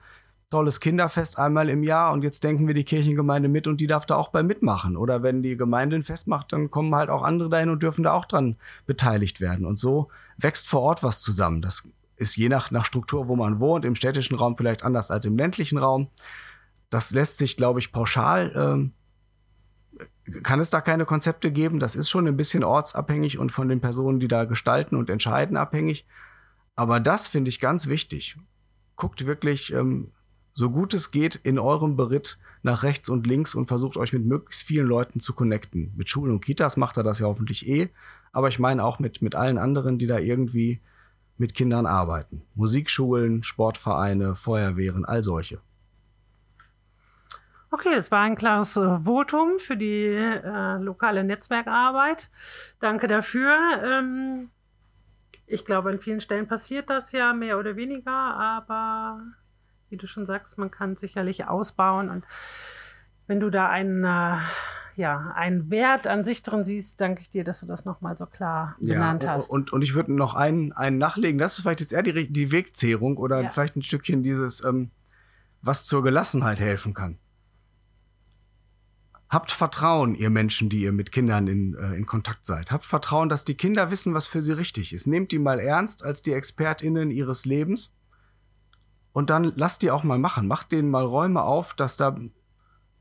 tolles 0.50 0.80
Kinderfest 0.80 1.38
einmal 1.38 1.70
im 1.70 1.84
Jahr 1.84 2.12
und 2.12 2.24
jetzt 2.24 2.42
denken 2.42 2.66
wir 2.66 2.74
die 2.74 2.84
Kirchengemeinde 2.84 3.48
mit 3.48 3.68
und 3.68 3.80
die 3.80 3.86
darf 3.86 4.04
da 4.04 4.16
auch 4.16 4.30
bei 4.30 4.42
mitmachen. 4.42 4.96
Oder 4.96 5.22
wenn 5.22 5.44
die 5.44 5.56
Gemeinde 5.56 5.94
ein 5.96 6.02
Fest 6.02 6.26
macht, 6.26 6.52
dann 6.52 6.70
kommen 6.70 6.94
halt 6.94 7.08
auch 7.08 7.22
andere 7.22 7.48
dahin 7.48 7.70
und 7.70 7.84
dürfen 7.84 8.02
da 8.02 8.12
auch 8.12 8.26
dran 8.26 8.56
beteiligt 8.84 9.40
werden. 9.40 9.64
Und 9.64 9.78
so 9.78 10.08
wächst 10.38 10.68
vor 10.68 10.82
Ort 10.82 11.04
was 11.04 11.22
zusammen. 11.22 11.62
Das 11.62 11.88
ist 12.16 12.36
je 12.36 12.48
nach, 12.48 12.72
nach 12.72 12.84
Struktur, 12.84 13.28
wo 13.28 13.36
man 13.36 13.60
wohnt, 13.60 13.84
im 13.84 13.94
städtischen 13.94 14.36
Raum 14.36 14.56
vielleicht 14.56 14.82
anders 14.82 15.12
als 15.12 15.24
im 15.24 15.38
ländlichen 15.38 15.78
Raum. 15.78 16.08
Das 16.90 17.12
lässt 17.12 17.38
sich, 17.38 17.56
glaube 17.56 17.78
ich, 17.78 17.92
pauschal, 17.92 18.52
ähm, 18.56 18.92
kann 20.42 20.60
es 20.60 20.70
da 20.70 20.80
keine 20.80 21.04
Konzepte 21.04 21.50
geben. 21.50 21.80
Das 21.80 21.96
ist 21.96 22.08
schon 22.08 22.26
ein 22.26 22.36
bisschen 22.36 22.64
ortsabhängig 22.64 23.38
und 23.38 23.50
von 23.50 23.68
den 23.68 23.80
Personen, 23.80 24.20
die 24.20 24.28
da 24.28 24.44
gestalten 24.44 24.96
und 24.96 25.10
entscheiden, 25.10 25.56
abhängig. 25.56 26.06
Aber 26.74 27.00
das 27.00 27.26
finde 27.26 27.48
ich 27.48 27.60
ganz 27.60 27.86
wichtig. 27.88 28.36
Guckt 28.96 29.26
wirklich, 29.26 29.72
ähm, 29.72 30.12
so 30.54 30.70
gut 30.70 30.94
es 30.94 31.10
geht 31.10 31.36
in 31.36 31.58
eurem 31.58 31.96
Beritt 31.96 32.38
nach 32.62 32.82
rechts 32.82 33.08
und 33.08 33.26
links 33.26 33.54
und 33.54 33.66
versucht 33.66 33.96
euch 33.96 34.12
mit 34.12 34.24
möglichst 34.24 34.62
vielen 34.62 34.86
Leuten 34.86 35.20
zu 35.20 35.32
connecten. 35.32 35.92
Mit 35.96 36.08
Schulen 36.08 36.32
und 36.32 36.44
Kitas 36.44 36.76
macht 36.76 36.96
er 36.96 37.02
das 37.02 37.18
ja 37.18 37.26
hoffentlich 37.26 37.68
eh, 37.68 37.88
aber 38.32 38.48
ich 38.48 38.58
meine 38.58 38.84
auch 38.84 38.98
mit, 38.98 39.22
mit 39.22 39.34
allen 39.34 39.58
anderen, 39.58 39.98
die 39.98 40.06
da 40.06 40.18
irgendwie 40.18 40.80
mit 41.36 41.54
Kindern 41.54 41.86
arbeiten. 41.86 42.42
Musikschulen, 42.54 43.42
Sportvereine, 43.42 44.36
Feuerwehren, 44.36 45.04
all 45.04 45.24
solche. 45.24 45.60
Okay, 47.74 47.94
das 47.96 48.10
war 48.10 48.20
ein 48.20 48.36
klares 48.36 48.76
äh, 48.76 48.98
Votum 49.00 49.58
für 49.58 49.78
die 49.78 50.04
äh, 50.04 50.76
lokale 50.76 51.24
Netzwerkarbeit. 51.24 52.30
Danke 52.80 53.06
dafür. 53.06 53.56
Ähm, 53.82 54.50
ich 55.46 55.64
glaube, 55.64 55.88
an 55.88 55.98
vielen 55.98 56.20
Stellen 56.20 56.46
passiert 56.46 56.90
das 56.90 57.12
ja 57.12 57.32
mehr 57.32 57.58
oder 57.58 57.74
weniger, 57.74 58.12
aber 58.12 59.22
wie 59.88 59.96
du 59.96 60.06
schon 60.06 60.26
sagst, 60.26 60.58
man 60.58 60.70
kann 60.70 60.98
sicherlich 60.98 61.46
ausbauen. 61.46 62.10
Und 62.10 62.26
wenn 63.26 63.40
du 63.40 63.48
da 63.48 63.70
einen, 63.70 64.04
äh, 64.04 64.36
ja, 64.96 65.32
einen 65.34 65.70
Wert 65.70 66.06
an 66.06 66.26
sich 66.26 66.42
drin 66.42 66.64
siehst, 66.64 67.00
danke 67.00 67.22
ich 67.22 67.30
dir, 67.30 67.42
dass 67.42 67.60
du 67.60 67.66
das 67.66 67.86
nochmal 67.86 68.18
so 68.18 68.26
klar 68.26 68.76
benannt 68.80 69.24
ja, 69.24 69.30
hast. 69.30 69.48
Und, 69.48 69.72
und 69.72 69.80
ich 69.80 69.94
würde 69.94 70.12
noch 70.12 70.34
einen, 70.34 70.72
einen 70.72 70.98
nachlegen. 70.98 71.38
Das 71.38 71.56
ist 71.56 71.62
vielleicht 71.62 71.80
jetzt 71.80 71.94
eher 71.94 72.02
die, 72.02 72.30
die 72.30 72.52
Wegzehrung 72.52 73.16
oder 73.16 73.40
Ja. 73.40 73.50
vielleicht 73.50 73.76
ein 73.76 73.82
Stückchen 73.82 74.22
dieses, 74.22 74.62
ähm, 74.62 74.90
was 75.62 75.86
zur 75.86 76.02
Gelassenheit 76.02 76.60
helfen 76.60 76.92
kann. 76.92 77.16
Habt 79.32 79.50
Vertrauen, 79.50 80.14
ihr 80.14 80.28
Menschen, 80.28 80.68
die 80.68 80.82
ihr 80.82 80.92
mit 80.92 81.10
Kindern 81.10 81.46
in, 81.46 81.74
äh, 81.74 81.94
in 81.94 82.04
Kontakt 82.04 82.44
seid. 82.44 82.70
Habt 82.70 82.84
Vertrauen, 82.84 83.30
dass 83.30 83.46
die 83.46 83.56
Kinder 83.56 83.90
wissen, 83.90 84.12
was 84.12 84.26
für 84.26 84.42
sie 84.42 84.52
richtig 84.52 84.92
ist. 84.92 85.06
Nehmt 85.06 85.32
die 85.32 85.38
mal 85.38 85.58
ernst 85.58 86.04
als 86.04 86.20
die 86.20 86.34
ExpertInnen 86.34 87.10
ihres 87.10 87.46
Lebens. 87.46 87.94
Und 89.14 89.30
dann 89.30 89.44
lasst 89.56 89.80
die 89.80 89.90
auch 89.90 90.04
mal 90.04 90.18
machen. 90.18 90.46
Macht 90.46 90.70
denen 90.70 90.90
mal 90.90 91.06
Räume 91.06 91.40
auf, 91.40 91.72
dass 91.72 91.96
da 91.96 92.14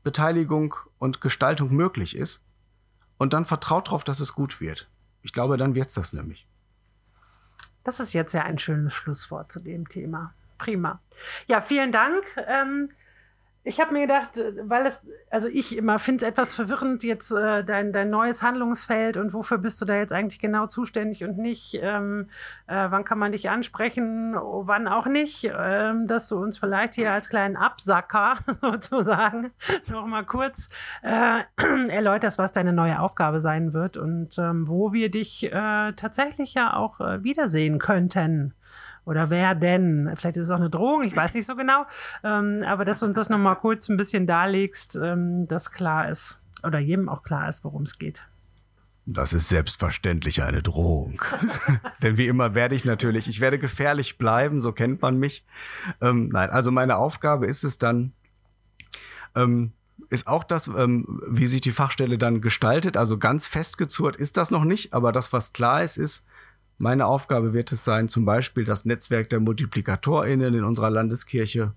Beteiligung 0.02 0.74
und 0.98 1.20
Gestaltung 1.20 1.74
möglich 1.74 2.16
ist. 2.16 2.42
Und 3.18 3.34
dann 3.34 3.44
vertraut 3.44 3.88
darauf, 3.88 4.02
dass 4.02 4.18
es 4.18 4.32
gut 4.32 4.58
wird. 4.58 4.88
Ich 5.20 5.34
glaube, 5.34 5.58
dann 5.58 5.74
wird's 5.74 5.96
das 5.96 6.14
nämlich. 6.14 6.48
Das 7.84 8.00
ist 8.00 8.14
jetzt 8.14 8.32
ja 8.32 8.42
ein 8.44 8.58
schönes 8.58 8.94
Schlusswort 8.94 9.52
zu 9.52 9.60
dem 9.60 9.86
Thema. 9.86 10.32
Prima. 10.56 11.02
Ja, 11.46 11.60
vielen 11.60 11.92
Dank. 11.92 12.24
Ähm, 12.48 12.90
ich 13.64 13.80
habe 13.80 13.92
mir 13.92 14.02
gedacht, 14.02 14.40
weil 14.64 14.86
es, 14.86 15.06
also 15.30 15.46
ich 15.46 15.76
immer 15.76 16.00
finde 16.00 16.24
es 16.24 16.30
etwas 16.30 16.54
verwirrend, 16.54 17.04
jetzt 17.04 17.30
äh, 17.30 17.62
dein, 17.62 17.92
dein 17.92 18.10
neues 18.10 18.42
Handlungsfeld 18.42 19.16
und 19.16 19.34
wofür 19.34 19.58
bist 19.58 19.80
du 19.80 19.84
da 19.84 19.94
jetzt 19.94 20.12
eigentlich 20.12 20.40
genau 20.40 20.66
zuständig 20.66 21.22
und 21.22 21.38
nicht, 21.38 21.78
ähm, 21.80 22.28
äh, 22.66 22.86
wann 22.90 23.04
kann 23.04 23.18
man 23.18 23.30
dich 23.30 23.50
ansprechen, 23.50 24.34
wann 24.34 24.88
auch 24.88 25.06
nicht, 25.06 25.48
ähm, 25.56 26.08
dass 26.08 26.28
du 26.28 26.38
uns 26.38 26.58
vielleicht 26.58 26.94
hier 26.94 27.12
als 27.12 27.28
kleinen 27.28 27.56
Absacker 27.56 28.38
sozusagen 28.60 29.52
nochmal 29.88 30.24
kurz 30.24 30.68
äh, 31.02 31.42
erläuterst, 31.88 32.38
was 32.38 32.50
deine 32.50 32.72
neue 32.72 32.98
Aufgabe 32.98 33.40
sein 33.40 33.72
wird 33.72 33.96
und 33.96 34.38
ähm, 34.38 34.66
wo 34.66 34.92
wir 34.92 35.08
dich 35.08 35.44
äh, 35.44 35.92
tatsächlich 35.92 36.54
ja 36.54 36.74
auch 36.74 36.98
äh, 37.00 37.22
wiedersehen 37.22 37.78
könnten. 37.78 38.54
Oder 39.04 39.30
wer 39.30 39.54
denn? 39.54 40.12
Vielleicht 40.16 40.36
ist 40.36 40.44
es 40.44 40.50
auch 40.50 40.56
eine 40.56 40.70
Drohung, 40.70 41.02
ich 41.02 41.16
weiß 41.16 41.34
nicht 41.34 41.46
so 41.46 41.56
genau. 41.56 41.84
Ähm, 42.22 42.62
aber 42.66 42.84
dass 42.84 43.00
du 43.00 43.06
uns 43.06 43.16
das 43.16 43.28
nochmal 43.28 43.56
kurz 43.56 43.88
ein 43.88 43.96
bisschen 43.96 44.26
darlegst, 44.26 44.96
ähm, 45.02 45.46
dass 45.48 45.70
klar 45.70 46.08
ist. 46.08 46.40
Oder 46.64 46.78
jedem 46.78 47.08
auch 47.08 47.22
klar 47.22 47.48
ist, 47.48 47.64
worum 47.64 47.82
es 47.82 47.98
geht. 47.98 48.22
Das 49.04 49.32
ist 49.32 49.48
selbstverständlich 49.48 50.44
eine 50.44 50.62
Drohung. 50.62 51.20
Denn 52.02 52.16
wie 52.18 52.28
immer 52.28 52.54
werde 52.54 52.76
ich 52.76 52.84
natürlich, 52.84 53.26
ich 53.26 53.40
werde 53.40 53.58
gefährlich 53.58 54.16
bleiben, 54.16 54.60
so 54.60 54.70
kennt 54.72 55.02
man 55.02 55.18
mich. 55.18 55.44
Ähm, 56.00 56.28
nein, 56.28 56.50
also 56.50 56.70
meine 56.70 56.96
Aufgabe 56.96 57.46
ist 57.46 57.64
es 57.64 57.78
dann, 57.78 58.12
ähm, 59.34 59.72
ist 60.08 60.28
auch 60.28 60.44
das, 60.44 60.68
ähm, 60.68 61.20
wie 61.28 61.48
sich 61.48 61.60
die 61.62 61.72
Fachstelle 61.72 62.16
dann 62.16 62.40
gestaltet. 62.40 62.96
Also 62.96 63.18
ganz 63.18 63.48
festgezurrt 63.48 64.14
ist 64.14 64.36
das 64.36 64.52
noch 64.52 64.64
nicht, 64.64 64.94
aber 64.94 65.10
das, 65.10 65.32
was 65.32 65.52
klar 65.52 65.82
ist, 65.82 65.96
ist, 65.96 66.24
meine 66.82 67.06
Aufgabe 67.06 67.52
wird 67.52 67.70
es 67.70 67.84
sein, 67.84 68.08
zum 68.08 68.24
Beispiel 68.24 68.64
das 68.64 68.84
Netzwerk 68.84 69.30
der 69.30 69.38
MultiplikatorInnen 69.38 70.52
in 70.52 70.64
unserer 70.64 70.90
Landeskirche 70.90 71.74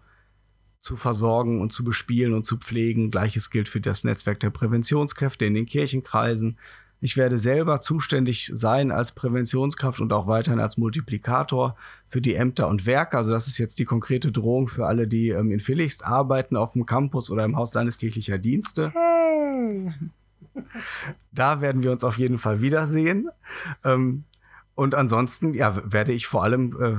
zu 0.81 0.95
versorgen 0.95 1.61
und 1.61 1.71
zu 1.71 1.83
bespielen 1.83 2.33
und 2.33 2.47
zu 2.47 2.57
pflegen. 2.57 3.11
Gleiches 3.11 3.51
gilt 3.51 3.69
für 3.69 3.79
das 3.79 4.03
Netzwerk 4.03 4.39
der 4.39 4.49
Präventionskräfte 4.49 5.45
in 5.45 5.53
den 5.53 5.67
Kirchenkreisen. 5.67 6.57
Ich 7.01 7.17
werde 7.17 7.37
selber 7.37 7.81
zuständig 7.81 8.49
sein 8.51 8.91
als 8.91 9.11
Präventionskraft 9.11 10.01
und 10.01 10.11
auch 10.11 10.25
weiterhin 10.25 10.59
als 10.59 10.77
Multiplikator 10.77 11.77
für 12.07 12.21
die 12.21 12.33
Ämter 12.33 12.67
und 12.67 12.87
Werke. 12.87 13.15
Also 13.15 13.29
das 13.29 13.47
ist 13.47 13.59
jetzt 13.59 13.77
die 13.77 13.85
konkrete 13.85 14.31
Drohung 14.31 14.69
für 14.69 14.87
alle, 14.87 15.07
die 15.07 15.29
ähm, 15.29 15.51
in 15.51 15.59
Villichst 15.59 16.03
arbeiten, 16.03 16.55
auf 16.55 16.73
dem 16.73 16.87
Campus 16.87 17.29
oder 17.29 17.45
im 17.45 17.57
Haus 17.57 17.75
landeskirchlicher 17.75 18.39
Dienste. 18.39 18.91
Hey! 18.91 19.93
Da 21.31 21.61
werden 21.61 21.83
wir 21.83 21.91
uns 21.91 22.03
auf 22.03 22.17
jeden 22.17 22.39
Fall 22.39 22.61
wiedersehen. 22.61 23.29
Ähm, 23.83 24.23
und 24.75 24.93
ansonsten, 24.93 25.53
ja, 25.53 25.81
werde 25.83 26.11
ich 26.11 26.27
vor 26.27 26.43
allem 26.43 26.77
äh, 26.81 26.95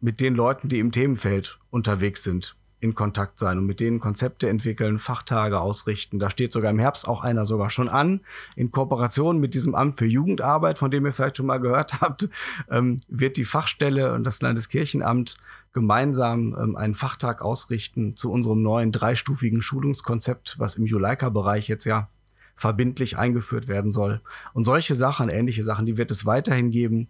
mit 0.00 0.20
den 0.20 0.34
Leuten, 0.34 0.68
die 0.68 0.78
im 0.78 0.92
Themenfeld 0.92 1.58
unterwegs 1.70 2.22
sind, 2.22 2.56
in 2.78 2.94
Kontakt 2.94 3.38
sein 3.38 3.58
und 3.58 3.66
mit 3.66 3.80
denen 3.80 3.98
Konzepte 3.98 4.48
entwickeln, 4.48 4.98
Fachtage 4.98 5.58
ausrichten. 5.58 6.18
Da 6.18 6.30
steht 6.30 6.52
sogar 6.52 6.70
im 6.70 6.78
Herbst 6.78 7.08
auch 7.08 7.22
einer 7.22 7.46
sogar 7.46 7.70
schon 7.70 7.88
an. 7.88 8.20
In 8.54 8.70
Kooperation 8.70 9.40
mit 9.40 9.54
diesem 9.54 9.74
Amt 9.74 9.98
für 9.98 10.06
Jugendarbeit, 10.06 10.78
von 10.78 10.90
dem 10.90 11.04
ihr 11.04 11.12
vielleicht 11.12 11.38
schon 11.38 11.46
mal 11.46 11.58
gehört 11.58 12.00
habt, 12.00 12.28
ähm, 12.70 12.98
wird 13.08 13.36
die 13.36 13.44
Fachstelle 13.44 14.12
und 14.12 14.24
das 14.24 14.40
Landeskirchenamt 14.40 15.36
gemeinsam 15.72 16.56
ähm, 16.58 16.76
einen 16.76 16.94
Fachtag 16.94 17.42
ausrichten 17.42 18.16
zu 18.16 18.30
unserem 18.30 18.62
neuen 18.62 18.92
dreistufigen 18.92 19.62
Schulungskonzept, 19.62 20.56
was 20.58 20.76
im 20.76 20.86
Juleika-Bereich 20.86 21.66
jetzt 21.68 21.86
ja 21.86 22.08
verbindlich 22.56 23.18
eingeführt 23.18 23.68
werden 23.68 23.90
soll. 23.90 24.20
Und 24.54 24.64
solche 24.64 24.94
Sachen, 24.94 25.28
ähnliche 25.28 25.62
Sachen, 25.62 25.86
die 25.86 25.98
wird 25.98 26.10
es 26.10 26.24
weiterhin 26.24 26.70
geben. 26.70 27.08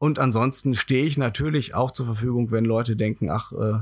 Und 0.00 0.18
ansonsten 0.18 0.74
stehe 0.74 1.04
ich 1.04 1.18
natürlich 1.18 1.74
auch 1.74 1.90
zur 1.90 2.06
Verfügung, 2.06 2.50
wenn 2.50 2.64
Leute 2.64 2.96
denken, 2.96 3.28
ach, 3.28 3.52
äh, 3.52 3.80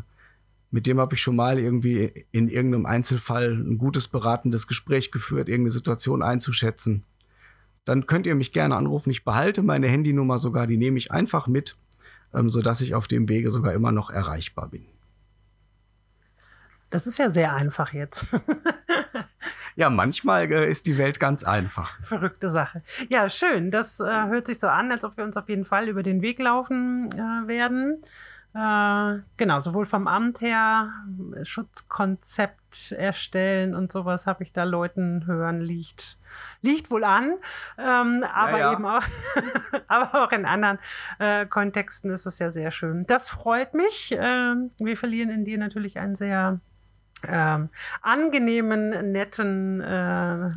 mit 0.72 0.88
dem 0.88 0.98
habe 0.98 1.14
ich 1.14 1.22
schon 1.22 1.36
mal 1.36 1.60
irgendwie 1.60 2.26
in 2.32 2.48
irgendeinem 2.48 2.86
Einzelfall 2.86 3.52
ein 3.52 3.78
gutes 3.78 4.08
beratendes 4.08 4.66
Gespräch 4.66 5.12
geführt, 5.12 5.48
irgendeine 5.48 5.70
Situation 5.70 6.24
einzuschätzen. 6.24 7.04
Dann 7.84 8.08
könnt 8.08 8.26
ihr 8.26 8.34
mich 8.34 8.52
gerne 8.52 8.74
anrufen. 8.74 9.10
Ich 9.10 9.24
behalte 9.24 9.62
meine 9.62 9.86
Handynummer 9.86 10.40
sogar, 10.40 10.66
die 10.66 10.76
nehme 10.76 10.98
ich 10.98 11.12
einfach 11.12 11.46
mit, 11.46 11.76
ähm, 12.34 12.50
sodass 12.50 12.80
ich 12.80 12.96
auf 12.96 13.06
dem 13.06 13.28
Wege 13.28 13.52
sogar 13.52 13.72
immer 13.72 13.92
noch 13.92 14.10
erreichbar 14.10 14.70
bin. 14.70 14.86
Das 16.90 17.06
ist 17.06 17.20
ja 17.20 17.30
sehr 17.30 17.54
einfach 17.54 17.92
jetzt. 17.92 18.26
Ja, 19.78 19.90
manchmal 19.90 20.50
äh, 20.50 20.68
ist 20.68 20.86
die 20.86 20.98
Welt 20.98 21.20
ganz 21.20 21.44
einfach. 21.44 22.02
Verrückte 22.02 22.50
Sache. 22.50 22.82
Ja, 23.10 23.28
schön. 23.28 23.70
Das 23.70 24.00
äh, 24.00 24.04
hört 24.04 24.48
sich 24.48 24.58
so 24.58 24.66
an, 24.66 24.90
als 24.90 25.04
ob 25.04 25.16
wir 25.16 25.22
uns 25.22 25.36
auf 25.36 25.48
jeden 25.48 25.64
Fall 25.64 25.88
über 25.88 26.02
den 26.02 26.20
Weg 26.20 26.40
laufen 26.40 27.08
äh, 27.12 27.46
werden. 27.46 28.02
Äh, 28.54 29.20
genau, 29.36 29.60
sowohl 29.60 29.86
vom 29.86 30.08
Amt 30.08 30.40
her, 30.40 30.90
Schutzkonzept 31.44 32.90
erstellen 32.90 33.76
und 33.76 33.92
sowas 33.92 34.26
habe 34.26 34.42
ich 34.42 34.52
da 34.52 34.64
Leuten 34.64 35.26
hören, 35.26 35.60
liegt, 35.60 36.18
liegt 36.60 36.90
wohl 36.90 37.04
an. 37.04 37.34
Ähm, 37.78 38.24
aber 38.34 38.58
ja, 38.58 38.58
ja. 38.58 38.72
eben 38.72 38.84
auch, 38.84 39.04
aber 39.86 40.24
auch 40.24 40.32
in 40.32 40.44
anderen 40.44 40.80
äh, 41.20 41.46
Kontexten 41.46 42.10
ist 42.10 42.26
es 42.26 42.40
ja 42.40 42.50
sehr 42.50 42.72
schön. 42.72 43.06
Das 43.06 43.28
freut 43.28 43.74
mich. 43.74 44.12
Ähm, 44.18 44.72
wir 44.78 44.96
verlieren 44.96 45.30
in 45.30 45.44
dir 45.44 45.58
natürlich 45.58 46.00
einen 46.00 46.16
sehr 46.16 46.58
ähm, 47.26 47.70
angenehmen, 48.02 49.12
netten, 49.12 49.80
äh, 49.80 50.50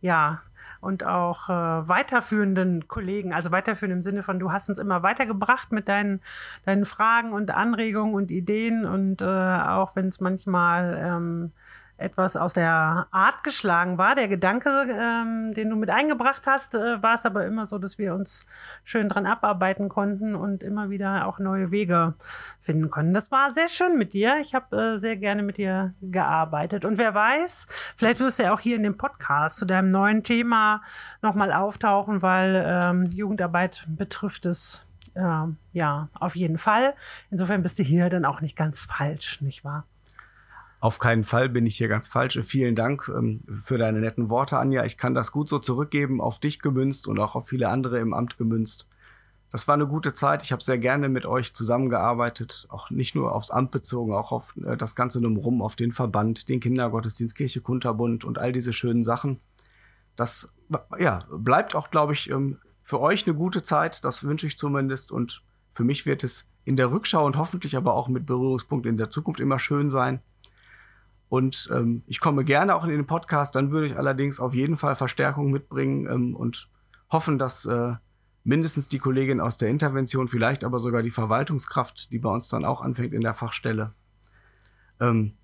ja, 0.00 0.42
und 0.80 1.04
auch 1.04 1.48
äh, 1.48 1.88
weiterführenden 1.88 2.86
Kollegen, 2.86 3.32
also 3.32 3.50
weiterführend 3.50 3.94
im 3.96 4.02
Sinne 4.02 4.22
von, 4.22 4.38
du 4.38 4.52
hast 4.52 4.68
uns 4.68 4.78
immer 4.78 5.02
weitergebracht 5.02 5.72
mit 5.72 5.88
deinen, 5.88 6.20
deinen 6.64 6.84
Fragen 6.84 7.32
und 7.32 7.50
Anregungen 7.50 8.14
und 8.14 8.30
Ideen 8.30 8.86
und 8.86 9.22
äh, 9.22 9.24
auch 9.24 9.96
wenn 9.96 10.08
es 10.08 10.20
manchmal 10.20 11.00
ähm, 11.02 11.52
etwas 11.98 12.36
aus 12.36 12.54
der 12.54 13.08
Art 13.10 13.42
geschlagen 13.42 13.98
war. 13.98 14.14
Der 14.14 14.28
Gedanke, 14.28 14.86
ähm, 14.88 15.52
den 15.52 15.68
du 15.68 15.76
mit 15.76 15.90
eingebracht 15.90 16.46
hast, 16.46 16.76
äh, 16.76 17.02
war 17.02 17.16
es 17.16 17.26
aber 17.26 17.44
immer 17.44 17.66
so, 17.66 17.78
dass 17.78 17.98
wir 17.98 18.14
uns 18.14 18.46
schön 18.84 19.08
dran 19.08 19.26
abarbeiten 19.26 19.88
konnten 19.88 20.36
und 20.36 20.62
immer 20.62 20.90
wieder 20.90 21.26
auch 21.26 21.40
neue 21.40 21.72
Wege 21.72 22.14
finden 22.60 22.88
konnten. 22.90 23.14
Das 23.14 23.32
war 23.32 23.52
sehr 23.52 23.68
schön 23.68 23.98
mit 23.98 24.12
dir. 24.12 24.38
Ich 24.40 24.54
habe 24.54 24.94
äh, 24.94 24.98
sehr 24.98 25.16
gerne 25.16 25.42
mit 25.42 25.58
dir 25.58 25.92
gearbeitet. 26.00 26.84
Und 26.84 26.98
wer 26.98 27.14
weiß, 27.14 27.66
vielleicht 27.96 28.20
wirst 28.20 28.38
du 28.38 28.44
ja 28.44 28.54
auch 28.54 28.60
hier 28.60 28.76
in 28.76 28.84
dem 28.84 28.96
Podcast 28.96 29.56
zu 29.56 29.64
deinem 29.64 29.88
neuen 29.88 30.22
Thema 30.22 30.82
nochmal 31.20 31.52
auftauchen, 31.52 32.22
weil 32.22 32.62
ähm, 32.64 33.06
Jugendarbeit 33.06 33.84
betrifft 33.88 34.46
es 34.46 34.86
äh, 35.14 35.46
ja 35.72 36.08
auf 36.14 36.36
jeden 36.36 36.58
Fall. 36.58 36.94
Insofern 37.30 37.62
bist 37.62 37.80
du 37.80 37.82
hier 37.82 38.08
dann 38.08 38.24
auch 38.24 38.40
nicht 38.40 38.56
ganz 38.56 38.78
falsch, 38.80 39.40
nicht 39.40 39.64
wahr? 39.64 39.84
Auf 40.80 41.00
keinen 41.00 41.24
Fall 41.24 41.48
bin 41.48 41.66
ich 41.66 41.76
hier 41.76 41.88
ganz 41.88 42.06
falsch. 42.06 42.38
Vielen 42.44 42.76
Dank 42.76 43.08
ähm, 43.08 43.40
für 43.64 43.78
deine 43.78 44.00
netten 44.00 44.30
Worte, 44.30 44.58
Anja. 44.58 44.84
Ich 44.84 44.96
kann 44.96 45.14
das 45.14 45.32
gut 45.32 45.48
so 45.48 45.58
zurückgeben, 45.58 46.20
auf 46.20 46.38
dich 46.38 46.60
gemünzt 46.60 47.08
und 47.08 47.18
auch 47.18 47.34
auf 47.34 47.48
viele 47.48 47.68
andere 47.68 47.98
im 47.98 48.14
Amt 48.14 48.38
gemünzt. 48.38 48.86
Das 49.50 49.66
war 49.66 49.74
eine 49.74 49.86
gute 49.86 50.14
Zeit. 50.14 50.42
Ich 50.42 50.52
habe 50.52 50.62
sehr 50.62 50.78
gerne 50.78 51.08
mit 51.08 51.26
euch 51.26 51.54
zusammengearbeitet, 51.54 52.66
auch 52.68 52.90
nicht 52.90 53.14
nur 53.14 53.34
aufs 53.34 53.50
Amt 53.50 53.70
bezogen, 53.72 54.12
auch 54.12 54.30
auf 54.30 54.54
äh, 54.64 54.76
das 54.76 54.94
Ganze 54.94 55.20
drumherum, 55.20 55.62
auf 55.62 55.74
den 55.74 55.92
Verband, 55.92 56.48
den 56.48 56.60
Kindergottesdienst, 56.60 57.34
Kirche 57.34 57.60
Kunterbund 57.60 58.24
und 58.24 58.38
all 58.38 58.52
diese 58.52 58.72
schönen 58.72 59.02
Sachen. 59.02 59.40
Das 60.14 60.52
ja, 60.98 61.24
bleibt 61.30 61.74
auch, 61.74 61.90
glaube 61.90 62.12
ich, 62.12 62.30
ähm, 62.30 62.58
für 62.84 63.00
euch 63.00 63.26
eine 63.26 63.36
gute 63.36 63.62
Zeit. 63.64 64.04
Das 64.04 64.22
wünsche 64.22 64.46
ich 64.46 64.58
zumindest. 64.58 65.10
Und 65.10 65.42
für 65.72 65.84
mich 65.84 66.06
wird 66.06 66.22
es 66.22 66.48
in 66.64 66.76
der 66.76 66.92
Rückschau 66.92 67.24
und 67.24 67.36
hoffentlich 67.36 67.76
aber 67.76 67.94
auch 67.94 68.08
mit 68.08 68.26
Berührungspunkt 68.26 68.86
in 68.86 68.96
der 68.96 69.10
Zukunft 69.10 69.40
immer 69.40 69.58
schön 69.58 69.90
sein, 69.90 70.20
und 71.28 71.68
ähm, 71.72 72.02
ich 72.06 72.20
komme 72.20 72.44
gerne 72.44 72.74
auch 72.74 72.84
in 72.84 72.90
den 72.90 73.06
Podcast, 73.06 73.54
dann 73.54 73.70
würde 73.70 73.86
ich 73.86 73.96
allerdings 73.96 74.40
auf 74.40 74.54
jeden 74.54 74.76
Fall 74.76 74.96
Verstärkung 74.96 75.50
mitbringen 75.50 76.06
ähm, 76.10 76.34
und 76.34 76.68
hoffen, 77.10 77.38
dass 77.38 77.66
äh, 77.66 77.94
mindestens 78.44 78.88
die 78.88 78.98
Kollegin 78.98 79.40
aus 79.40 79.58
der 79.58 79.68
Intervention, 79.68 80.28
vielleicht 80.28 80.64
aber 80.64 80.78
sogar 80.78 81.02
die 81.02 81.10
Verwaltungskraft, 81.10 82.10
die 82.10 82.18
bei 82.18 82.30
uns 82.30 82.48
dann 82.48 82.64
auch 82.64 82.80
anfängt 82.80 83.12
in 83.12 83.20
der 83.20 83.34
Fachstelle, 83.34 83.92
ähm, 85.00 85.34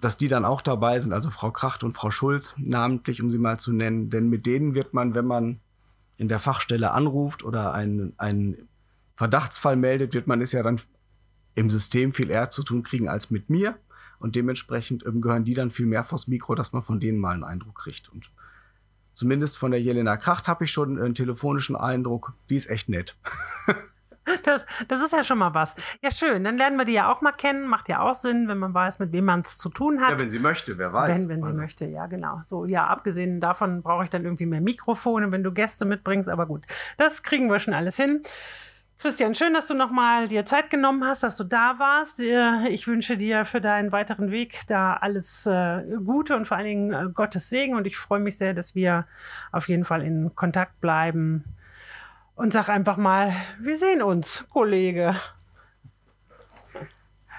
dass 0.00 0.16
die 0.16 0.28
dann 0.28 0.46
auch 0.46 0.62
dabei 0.62 0.98
sind, 0.98 1.12
also 1.12 1.30
Frau 1.30 1.50
Kracht 1.50 1.84
und 1.84 1.92
Frau 1.92 2.10
Schulz, 2.10 2.54
namentlich, 2.56 3.22
um 3.22 3.30
sie 3.30 3.38
mal 3.38 3.58
zu 3.58 3.72
nennen. 3.72 4.10
Denn 4.10 4.28
mit 4.28 4.46
denen 4.46 4.74
wird 4.74 4.94
man, 4.94 5.14
wenn 5.14 5.26
man 5.26 5.60
in 6.16 6.28
der 6.28 6.38
Fachstelle 6.38 6.92
anruft 6.92 7.44
oder 7.44 7.74
einen, 7.74 8.14
einen 8.16 8.68
Verdachtsfall 9.16 9.76
meldet, 9.76 10.14
wird 10.14 10.26
man 10.26 10.40
es 10.40 10.52
ja 10.52 10.62
dann 10.62 10.80
im 11.54 11.70
System 11.70 12.12
viel 12.12 12.30
eher 12.30 12.50
zu 12.50 12.62
tun 12.62 12.82
kriegen 12.82 13.08
als 13.08 13.30
mit 13.30 13.50
mir. 13.50 13.76
Und 14.24 14.36
dementsprechend 14.36 15.04
ähm, 15.04 15.20
gehören 15.20 15.44
die 15.44 15.52
dann 15.52 15.70
viel 15.70 15.84
mehr 15.84 16.02
vors 16.02 16.28
Mikro, 16.28 16.54
dass 16.54 16.72
man 16.72 16.82
von 16.82 16.98
denen 16.98 17.18
mal 17.18 17.34
einen 17.34 17.44
Eindruck 17.44 17.74
kriegt. 17.74 18.08
Und 18.08 18.30
zumindest 19.12 19.58
von 19.58 19.70
der 19.70 19.82
Jelena 19.82 20.16
Kracht 20.16 20.48
habe 20.48 20.64
ich 20.64 20.70
schon 20.70 20.98
einen 20.98 21.14
telefonischen 21.14 21.76
Eindruck. 21.76 22.32
Die 22.48 22.56
ist 22.56 22.70
echt 22.70 22.88
nett. 22.88 23.18
Das, 24.42 24.64
das 24.88 25.02
ist 25.02 25.12
ja 25.12 25.22
schon 25.22 25.36
mal 25.36 25.52
was. 25.52 25.74
Ja, 26.00 26.10
schön. 26.10 26.44
Dann 26.44 26.56
lernen 26.56 26.78
wir 26.78 26.86
die 26.86 26.94
ja 26.94 27.12
auch 27.12 27.20
mal 27.20 27.32
kennen. 27.32 27.68
Macht 27.68 27.90
ja 27.90 28.00
auch 28.00 28.14
Sinn, 28.14 28.48
wenn 28.48 28.56
man 28.56 28.72
weiß, 28.72 28.98
mit 28.98 29.12
wem 29.12 29.26
man 29.26 29.40
es 29.40 29.58
zu 29.58 29.68
tun 29.68 30.00
hat. 30.00 30.12
Ja, 30.12 30.20
wenn 30.20 30.30
sie 30.30 30.38
möchte, 30.38 30.78
wer 30.78 30.94
weiß. 30.94 31.24
Wenn, 31.24 31.28
wenn 31.28 31.42
sie 31.42 31.48
also. 31.48 31.60
möchte, 31.60 31.84
ja, 31.84 32.06
genau. 32.06 32.40
So, 32.46 32.64
ja, 32.64 32.86
abgesehen 32.86 33.38
davon 33.38 33.82
brauche 33.82 34.04
ich 34.04 34.08
dann 34.08 34.24
irgendwie 34.24 34.46
mehr 34.46 34.62
Mikrofone, 34.62 35.30
wenn 35.30 35.42
du 35.42 35.52
Gäste 35.52 35.84
mitbringst. 35.84 36.30
Aber 36.30 36.46
gut, 36.46 36.64
das 36.96 37.22
kriegen 37.22 37.50
wir 37.50 37.58
schon 37.58 37.74
alles 37.74 37.96
hin. 37.96 38.22
Christian, 38.98 39.34
schön, 39.34 39.52
dass 39.52 39.66
du 39.66 39.74
nochmal 39.74 40.28
dir 40.28 40.46
Zeit 40.46 40.70
genommen 40.70 41.04
hast, 41.04 41.22
dass 41.22 41.36
du 41.36 41.44
da 41.44 41.78
warst. 41.78 42.20
Ich 42.70 42.86
wünsche 42.86 43.16
dir 43.16 43.44
für 43.44 43.60
deinen 43.60 43.92
weiteren 43.92 44.30
Weg 44.30 44.62
da 44.66 44.94
alles 44.94 45.46
äh, 45.46 45.82
Gute 46.04 46.36
und 46.36 46.46
vor 46.46 46.56
allen 46.56 46.66
Dingen 46.66 46.92
äh, 46.92 47.10
Gottes 47.12 47.50
Segen. 47.50 47.74
Und 47.74 47.86
ich 47.86 47.96
freue 47.96 48.20
mich 48.20 48.38
sehr, 48.38 48.54
dass 48.54 48.74
wir 48.74 49.06
auf 49.52 49.68
jeden 49.68 49.84
Fall 49.84 50.02
in 50.02 50.34
Kontakt 50.34 50.80
bleiben. 50.80 51.44
Und 52.34 52.52
sag 52.52 52.68
einfach 52.68 52.96
mal, 52.96 53.32
wir 53.60 53.76
sehen 53.76 54.00
uns, 54.00 54.46
Kollege. 54.48 55.14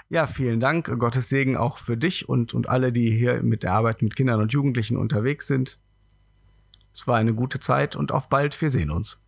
Ja, 0.10 0.28
vielen 0.28 0.60
Dank. 0.60 0.88
Gottes 1.00 1.30
Segen 1.30 1.58
auch 1.58 1.80
für 1.80 1.98
dich 1.98 2.30
und, 2.30 2.54
und 2.54 2.70
alle, 2.70 2.92
die 2.92 3.12
hier 3.12 3.42
mit 3.42 3.64
der 3.64 3.74
Arbeit 3.74 4.02
mit 4.04 4.16
Kindern 4.16 4.40
und 4.40 4.54
Jugendlichen 4.54 4.98
unterwegs 4.98 5.48
sind. 5.48 5.80
Es 6.94 7.08
war 7.08 7.18
eine 7.18 7.34
gute 7.34 7.60
Zeit 7.60 7.96
und 7.96 8.12
auf 8.12 8.30
bald. 8.30 8.62
Wir 8.62 8.70
sehen 8.70 8.92
uns. 8.92 9.25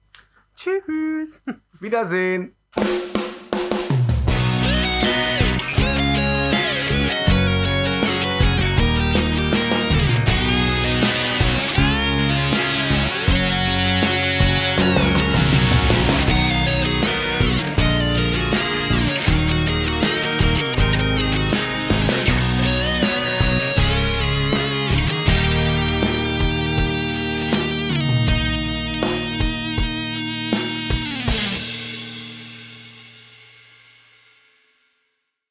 Tschüss. 0.57 1.43
Wiedersehen. 1.79 2.55